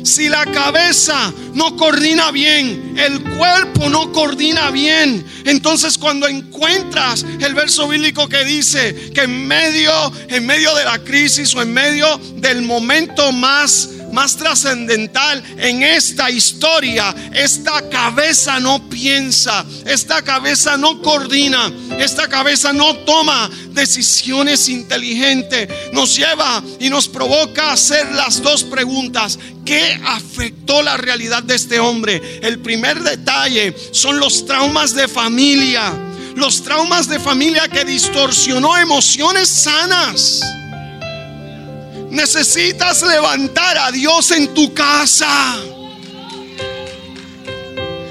Si 0.06 0.28
la 0.28 0.44
cabeza 0.46 1.32
no 1.52 1.76
coordina 1.76 2.30
bien, 2.30 2.94
el 2.96 3.20
cuerpo 3.36 3.88
no 3.88 4.12
coordina 4.12 4.70
bien. 4.70 5.26
Entonces 5.44 5.98
cuando 5.98 6.28
encuentras 6.28 7.26
el 7.40 7.54
verso 7.54 7.88
bíblico 7.88 8.28
que 8.28 8.44
dice 8.44 9.10
que 9.12 9.22
en 9.22 9.48
medio, 9.48 9.90
en 10.28 10.46
medio 10.46 10.72
de 10.76 10.84
la 10.84 11.00
crisis 11.00 11.52
o 11.56 11.62
en 11.62 11.72
medio 11.72 12.18
del 12.36 12.62
momento 12.62 13.32
más 13.32 13.88
más 14.16 14.34
trascendental 14.34 15.44
en 15.58 15.82
esta 15.82 16.30
historia. 16.30 17.14
Esta 17.34 17.86
cabeza 17.90 18.58
no 18.58 18.88
piensa, 18.88 19.62
esta 19.84 20.22
cabeza 20.22 20.78
no 20.78 21.02
coordina, 21.02 21.70
esta 21.98 22.26
cabeza 22.26 22.72
no 22.72 22.96
toma 23.04 23.50
decisiones 23.72 24.70
inteligentes. 24.70 25.68
Nos 25.92 26.16
lleva 26.16 26.62
y 26.80 26.88
nos 26.88 27.08
provoca 27.08 27.72
hacer 27.72 28.10
las 28.12 28.40
dos 28.42 28.64
preguntas. 28.64 29.38
¿Qué 29.66 30.00
afectó 30.06 30.80
la 30.80 30.96
realidad 30.96 31.42
de 31.42 31.56
este 31.56 31.78
hombre? 31.78 32.40
El 32.42 32.60
primer 32.60 33.02
detalle 33.02 33.76
son 33.92 34.18
los 34.18 34.46
traumas 34.46 34.94
de 34.94 35.08
familia. 35.08 35.92
Los 36.34 36.62
traumas 36.62 37.06
de 37.06 37.20
familia 37.20 37.68
que 37.68 37.84
distorsionó 37.84 38.78
emociones 38.78 39.46
sanas. 39.50 40.40
Necesitas 42.16 43.02
levantar 43.02 43.76
a 43.76 43.92
Dios 43.92 44.30
en 44.30 44.54
tu 44.54 44.72
casa. 44.72 45.28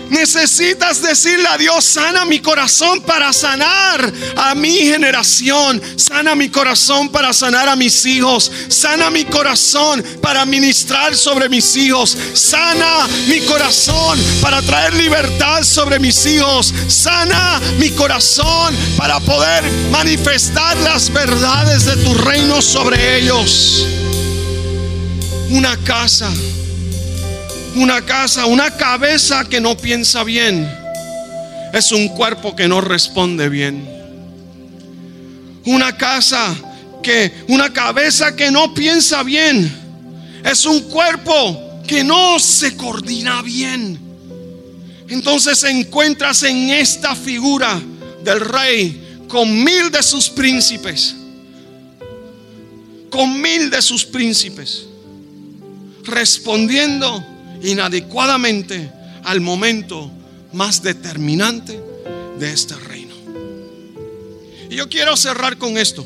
Necesitas 0.09 1.01
decirle 1.01 1.47
a 1.47 1.57
Dios, 1.57 1.83
sana 1.83 2.25
mi 2.25 2.39
corazón 2.39 3.01
para 3.01 3.33
sanar 3.33 4.11
a 4.35 4.55
mi 4.55 4.77
generación. 4.77 5.81
Sana 5.95 6.35
mi 6.35 6.49
corazón 6.49 7.09
para 7.09 7.33
sanar 7.33 7.67
a 7.67 7.75
mis 7.75 8.05
hijos. 8.05 8.51
Sana 8.69 9.09
mi 9.09 9.25
corazón 9.25 10.03
para 10.21 10.45
ministrar 10.45 11.15
sobre 11.15 11.49
mis 11.49 11.75
hijos. 11.75 12.17
Sana 12.33 13.07
mi 13.27 13.41
corazón 13.41 14.19
para 14.41 14.61
traer 14.61 14.93
libertad 14.93 15.63
sobre 15.63 15.99
mis 15.99 16.25
hijos. 16.25 16.73
Sana 16.87 17.59
mi 17.79 17.89
corazón 17.91 18.75
para 18.97 19.19
poder 19.19 19.63
manifestar 19.91 20.77
las 20.77 21.11
verdades 21.11 21.85
de 21.85 21.97
tu 21.97 22.13
reino 22.13 22.61
sobre 22.61 23.17
ellos. 23.17 23.85
Una 25.49 25.77
casa 25.83 26.29
una 27.75 28.01
casa, 28.05 28.45
una 28.45 28.71
cabeza 28.71 29.43
que 29.45 29.59
no 29.59 29.77
piensa 29.77 30.23
bien, 30.23 30.67
es 31.73 31.91
un 31.91 32.07
cuerpo 32.09 32.55
que 32.55 32.67
no 32.67 32.81
responde 32.81 33.49
bien. 33.49 33.87
Una 35.65 35.97
casa 35.97 36.55
que, 37.03 37.31
una 37.49 37.73
cabeza 37.73 38.35
que 38.35 38.49
no 38.49 38.73
piensa 38.73 39.23
bien, 39.23 39.71
es 40.43 40.65
un 40.65 40.81
cuerpo 40.83 41.81
que 41.85 42.03
no 42.03 42.39
se 42.39 42.77
coordina 42.77 43.41
bien. 43.41 43.99
Entonces 45.09 45.63
encuentras 45.65 46.43
en 46.43 46.69
esta 46.69 47.15
figura 47.15 47.81
del 48.23 48.39
rey 48.39 49.25
con 49.27 49.63
mil 49.63 49.91
de 49.91 50.01
sus 50.01 50.29
príncipes, 50.29 51.15
con 53.09 53.41
mil 53.41 53.69
de 53.69 53.81
sus 53.81 54.05
príncipes, 54.05 54.85
respondiendo 56.03 57.34
inadecuadamente 57.63 58.91
al 59.23 59.41
momento 59.41 60.11
más 60.53 60.81
determinante 60.81 61.79
de 62.39 62.51
este 62.51 62.75
reino. 62.75 63.13
Y 64.69 64.75
yo 64.75 64.89
quiero 64.89 65.15
cerrar 65.17 65.57
con 65.57 65.77
esto. 65.77 66.05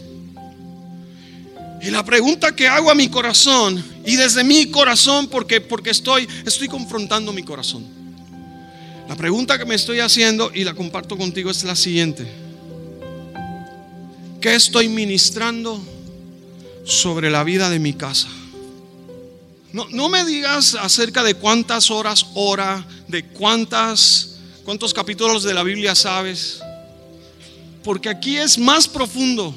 Y 1.81 1.91
la 1.91 2.03
pregunta 2.03 2.55
que 2.55 2.67
hago 2.67 2.91
a 2.91 2.95
mi 2.95 3.07
corazón, 3.07 3.83
y 4.05 4.15
desde 4.15 4.43
mi 4.43 4.69
corazón, 4.69 5.27
porque, 5.27 5.61
porque 5.61 5.91
estoy, 5.91 6.27
estoy 6.45 6.67
confrontando 6.67 7.31
mi 7.31 7.43
corazón. 7.43 7.85
La 9.07 9.15
pregunta 9.15 9.57
que 9.57 9.65
me 9.65 9.75
estoy 9.75 10.01
haciendo 10.01 10.51
y 10.53 10.63
la 10.63 10.73
comparto 10.73 11.17
contigo 11.17 11.49
es 11.49 11.63
la 11.63 11.75
siguiente. 11.75 12.27
¿Qué 14.41 14.55
estoy 14.55 14.87
ministrando 14.87 15.81
sobre 16.85 17.29
la 17.29 17.43
vida 17.43 17.69
de 17.69 17.79
mi 17.79 17.93
casa? 17.93 18.27
No, 19.71 19.87
no, 19.91 20.09
me 20.09 20.25
digas 20.25 20.75
acerca 20.75 21.23
de 21.23 21.35
cuántas 21.35 21.91
horas 21.91 22.25
ora, 22.33 22.85
de 23.07 23.23
cuántas, 23.23 24.37
cuántos 24.63 24.93
capítulos 24.93 25.43
de 25.43 25.53
la 25.53 25.63
Biblia 25.63 25.93
sabes. 25.93 26.59
Porque 27.83 28.09
aquí 28.09 28.37
es 28.37 28.57
más 28.57 28.87
profundo 28.87 29.55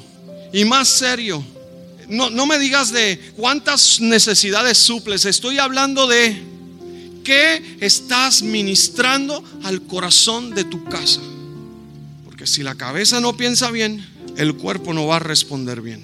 y 0.51 0.65
más 0.65 0.87
serio. 0.87 1.43
No, 2.07 2.29
no 2.29 2.45
me 2.45 2.59
digas 2.59 2.91
de 2.91 3.33
cuántas 3.35 3.99
necesidades 4.01 4.77
suples. 4.77 5.25
Estoy 5.25 5.57
hablando 5.57 6.05
de 6.05 6.43
qué 7.23 7.77
estás 7.79 8.43
ministrando 8.43 9.43
al 9.63 9.81
corazón 9.83 10.53
de 10.53 10.63
tu 10.63 10.83
casa. 10.85 11.21
Porque 12.23 12.45
si 12.45 12.61
la 12.61 12.75
cabeza 12.75 13.19
no 13.19 13.35
piensa 13.35 13.71
bien, 13.71 14.05
el 14.37 14.55
cuerpo 14.55 14.93
no 14.93 15.07
va 15.07 15.15
a 15.15 15.19
responder 15.19 15.81
bien. 15.81 16.03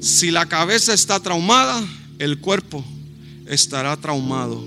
Si 0.00 0.30
la 0.30 0.46
cabeza 0.46 0.94
está 0.94 1.20
traumada, 1.20 1.82
el 2.18 2.38
cuerpo 2.38 2.84
estará 3.46 3.96
traumado. 3.96 4.64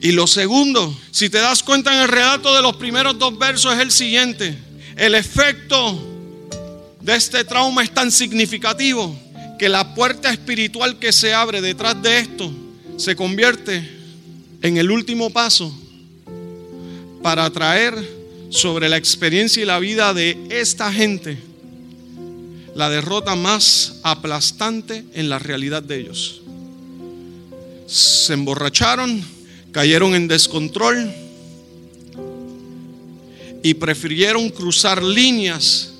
Y 0.00 0.12
lo 0.12 0.26
segundo, 0.26 0.94
si 1.10 1.30
te 1.30 1.38
das 1.38 1.62
cuenta 1.62 1.94
en 1.94 2.02
el 2.02 2.08
relato 2.08 2.54
de 2.54 2.62
los 2.62 2.76
primeros 2.76 3.18
dos 3.18 3.38
versos 3.38 3.74
es 3.74 3.80
el 3.80 3.90
siguiente. 3.90 4.56
El 4.96 5.14
efecto 5.14 5.98
de 7.00 7.16
este 7.16 7.44
trauma 7.44 7.82
es 7.82 7.92
tan 7.92 8.12
significativo 8.12 9.18
que 9.58 9.68
la 9.68 9.94
puerta 9.94 10.30
espiritual 10.30 10.98
que 10.98 11.12
se 11.12 11.32
abre 11.32 11.60
detrás 11.60 12.00
de 12.02 12.18
esto 12.18 12.52
se 12.98 13.16
convierte 13.16 13.88
en 14.62 14.76
el 14.76 14.90
último 14.90 15.30
paso 15.30 15.74
para 17.22 17.48
traer 17.50 17.94
sobre 18.50 18.88
la 18.88 18.98
experiencia 18.98 19.62
y 19.62 19.66
la 19.66 19.78
vida 19.78 20.12
de 20.12 20.36
esta 20.50 20.92
gente 20.92 21.38
la 22.74 22.90
derrota 22.90 23.36
más 23.36 23.96
aplastante 24.02 25.04
en 25.14 25.28
la 25.28 25.38
realidad 25.38 25.82
de 25.82 26.00
ellos. 26.00 26.42
Se 27.86 28.32
emborracharon, 28.32 29.22
cayeron 29.72 30.14
en 30.14 30.26
descontrol 30.28 31.12
y 33.62 33.74
prefirieron 33.74 34.50
cruzar 34.50 35.02
líneas 35.02 35.92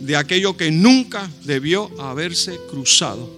de 0.00 0.16
aquello 0.16 0.56
que 0.56 0.70
nunca 0.70 1.30
debió 1.44 1.90
haberse 2.00 2.58
cruzado. 2.70 3.30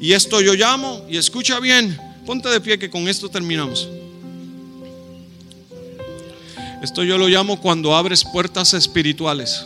Y 0.00 0.12
esto 0.12 0.40
yo 0.40 0.54
llamo, 0.54 1.06
y 1.08 1.16
escucha 1.16 1.60
bien, 1.60 1.98
ponte 2.26 2.48
de 2.48 2.60
pie 2.60 2.78
que 2.78 2.90
con 2.90 3.06
esto 3.06 3.28
terminamos. 3.28 3.88
Esto 6.82 7.04
yo 7.04 7.18
lo 7.18 7.28
llamo 7.28 7.60
cuando 7.60 7.94
abres 7.94 8.24
puertas 8.24 8.74
espirituales. 8.74 9.64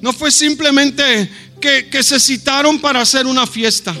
No 0.00 0.12
fue 0.12 0.30
simplemente 0.30 1.28
que, 1.60 2.02
se 2.02 2.20
citaron 2.20 2.80
para 2.80 3.00
hacer 3.00 3.26
una 3.26 3.46
fiesta. 3.46 3.94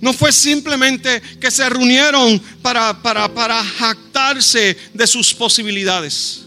No 0.00 0.12
fue 0.12 0.32
simplemente 0.32 1.22
que 1.40 1.50
se 1.50 1.68
reunieron 1.68 2.38
para, 2.62 3.00
para, 3.02 3.32
para 3.32 3.62
jactarse 3.62 4.76
de 4.92 5.06
sus 5.06 5.32
posibilidades. 5.34 6.42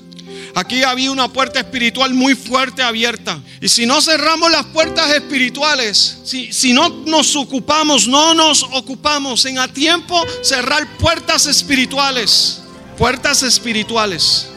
Aquí 0.55 0.83
había 0.83 1.11
una 1.11 1.27
puerta 1.27 1.59
espiritual 1.59 2.13
muy 2.13 2.35
fuerte 2.35 2.81
abierta. 2.81 3.39
Y 3.61 3.69
si 3.69 3.85
no 3.85 4.01
cerramos 4.01 4.51
las 4.51 4.65
puertas 4.67 5.09
espirituales, 5.11 6.17
si, 6.23 6.51
si, 6.51 6.73
no 6.73 6.89
nos 7.05 7.35
ocupamos, 7.35 8.07
no 8.07 8.33
nos 8.33 8.63
ocupamos 8.63 9.45
en 9.45 9.59
a 9.59 9.67
tiempo 9.67 10.23
cerrar 10.41 10.97
puertas 10.97 11.45
espirituales, 11.45 12.61
puertas 12.97 13.43
espirituales, 13.43 14.47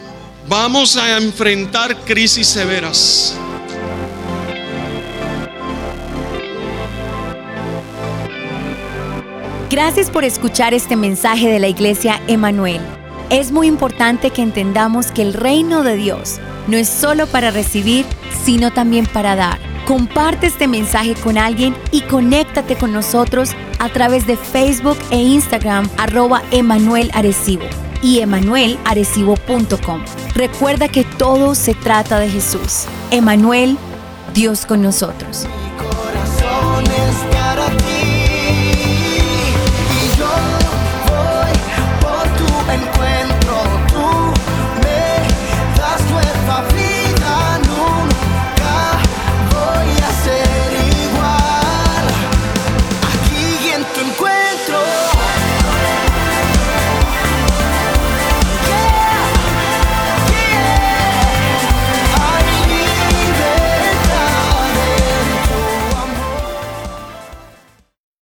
vamos 0.47 0.97
a 0.97 1.17
enfrentar 1.17 2.03
crisis 2.05 2.47
severas. 2.47 3.35
Gracias 9.69 10.09
por 10.11 10.23
escuchar 10.23 10.73
este 10.73 10.95
mensaje 10.95 11.49
de 11.49 11.59
la 11.59 11.67
iglesia 11.67 12.21
Emanuel. 12.27 12.81
Es 13.29 13.51
muy 13.51 13.67
importante 13.67 14.29
que 14.29 14.41
entendamos 14.41 15.11
que 15.11 15.23
el 15.23 15.33
reino 15.33 15.83
de 15.83 15.95
Dios 15.95 16.39
no 16.67 16.77
es 16.77 16.87
solo 16.87 17.25
para 17.27 17.51
recibir, 17.51 18.05
sino 18.43 18.71
también 18.71 19.05
para 19.07 19.35
dar. 19.35 19.59
Comparte 19.85 20.47
este 20.47 20.67
mensaje 20.67 21.15
con 21.15 21.37
alguien 21.37 21.75
y 21.91 22.01
conéctate 22.01 22.75
con 22.75 22.93
nosotros 22.93 23.51
a 23.79 23.89
través 23.89 24.27
de 24.27 24.37
Facebook 24.37 24.97
e 25.09 25.17
Instagram 25.17 25.89
arroba 25.97 26.41
Emanuel 26.51 27.09
Arecibo 27.13 27.65
y 28.01 28.19
emanuelarecibo.com. 28.19 30.01
Recuerda 30.35 30.87
que 30.87 31.03
todo 31.03 31.55
se 31.55 31.73
trata 31.73 32.19
de 32.19 32.29
Jesús. 32.29 32.85
Emanuel, 33.11 33.77
Dios 34.33 34.65
con 34.65 34.81
nosotros. 34.81 35.47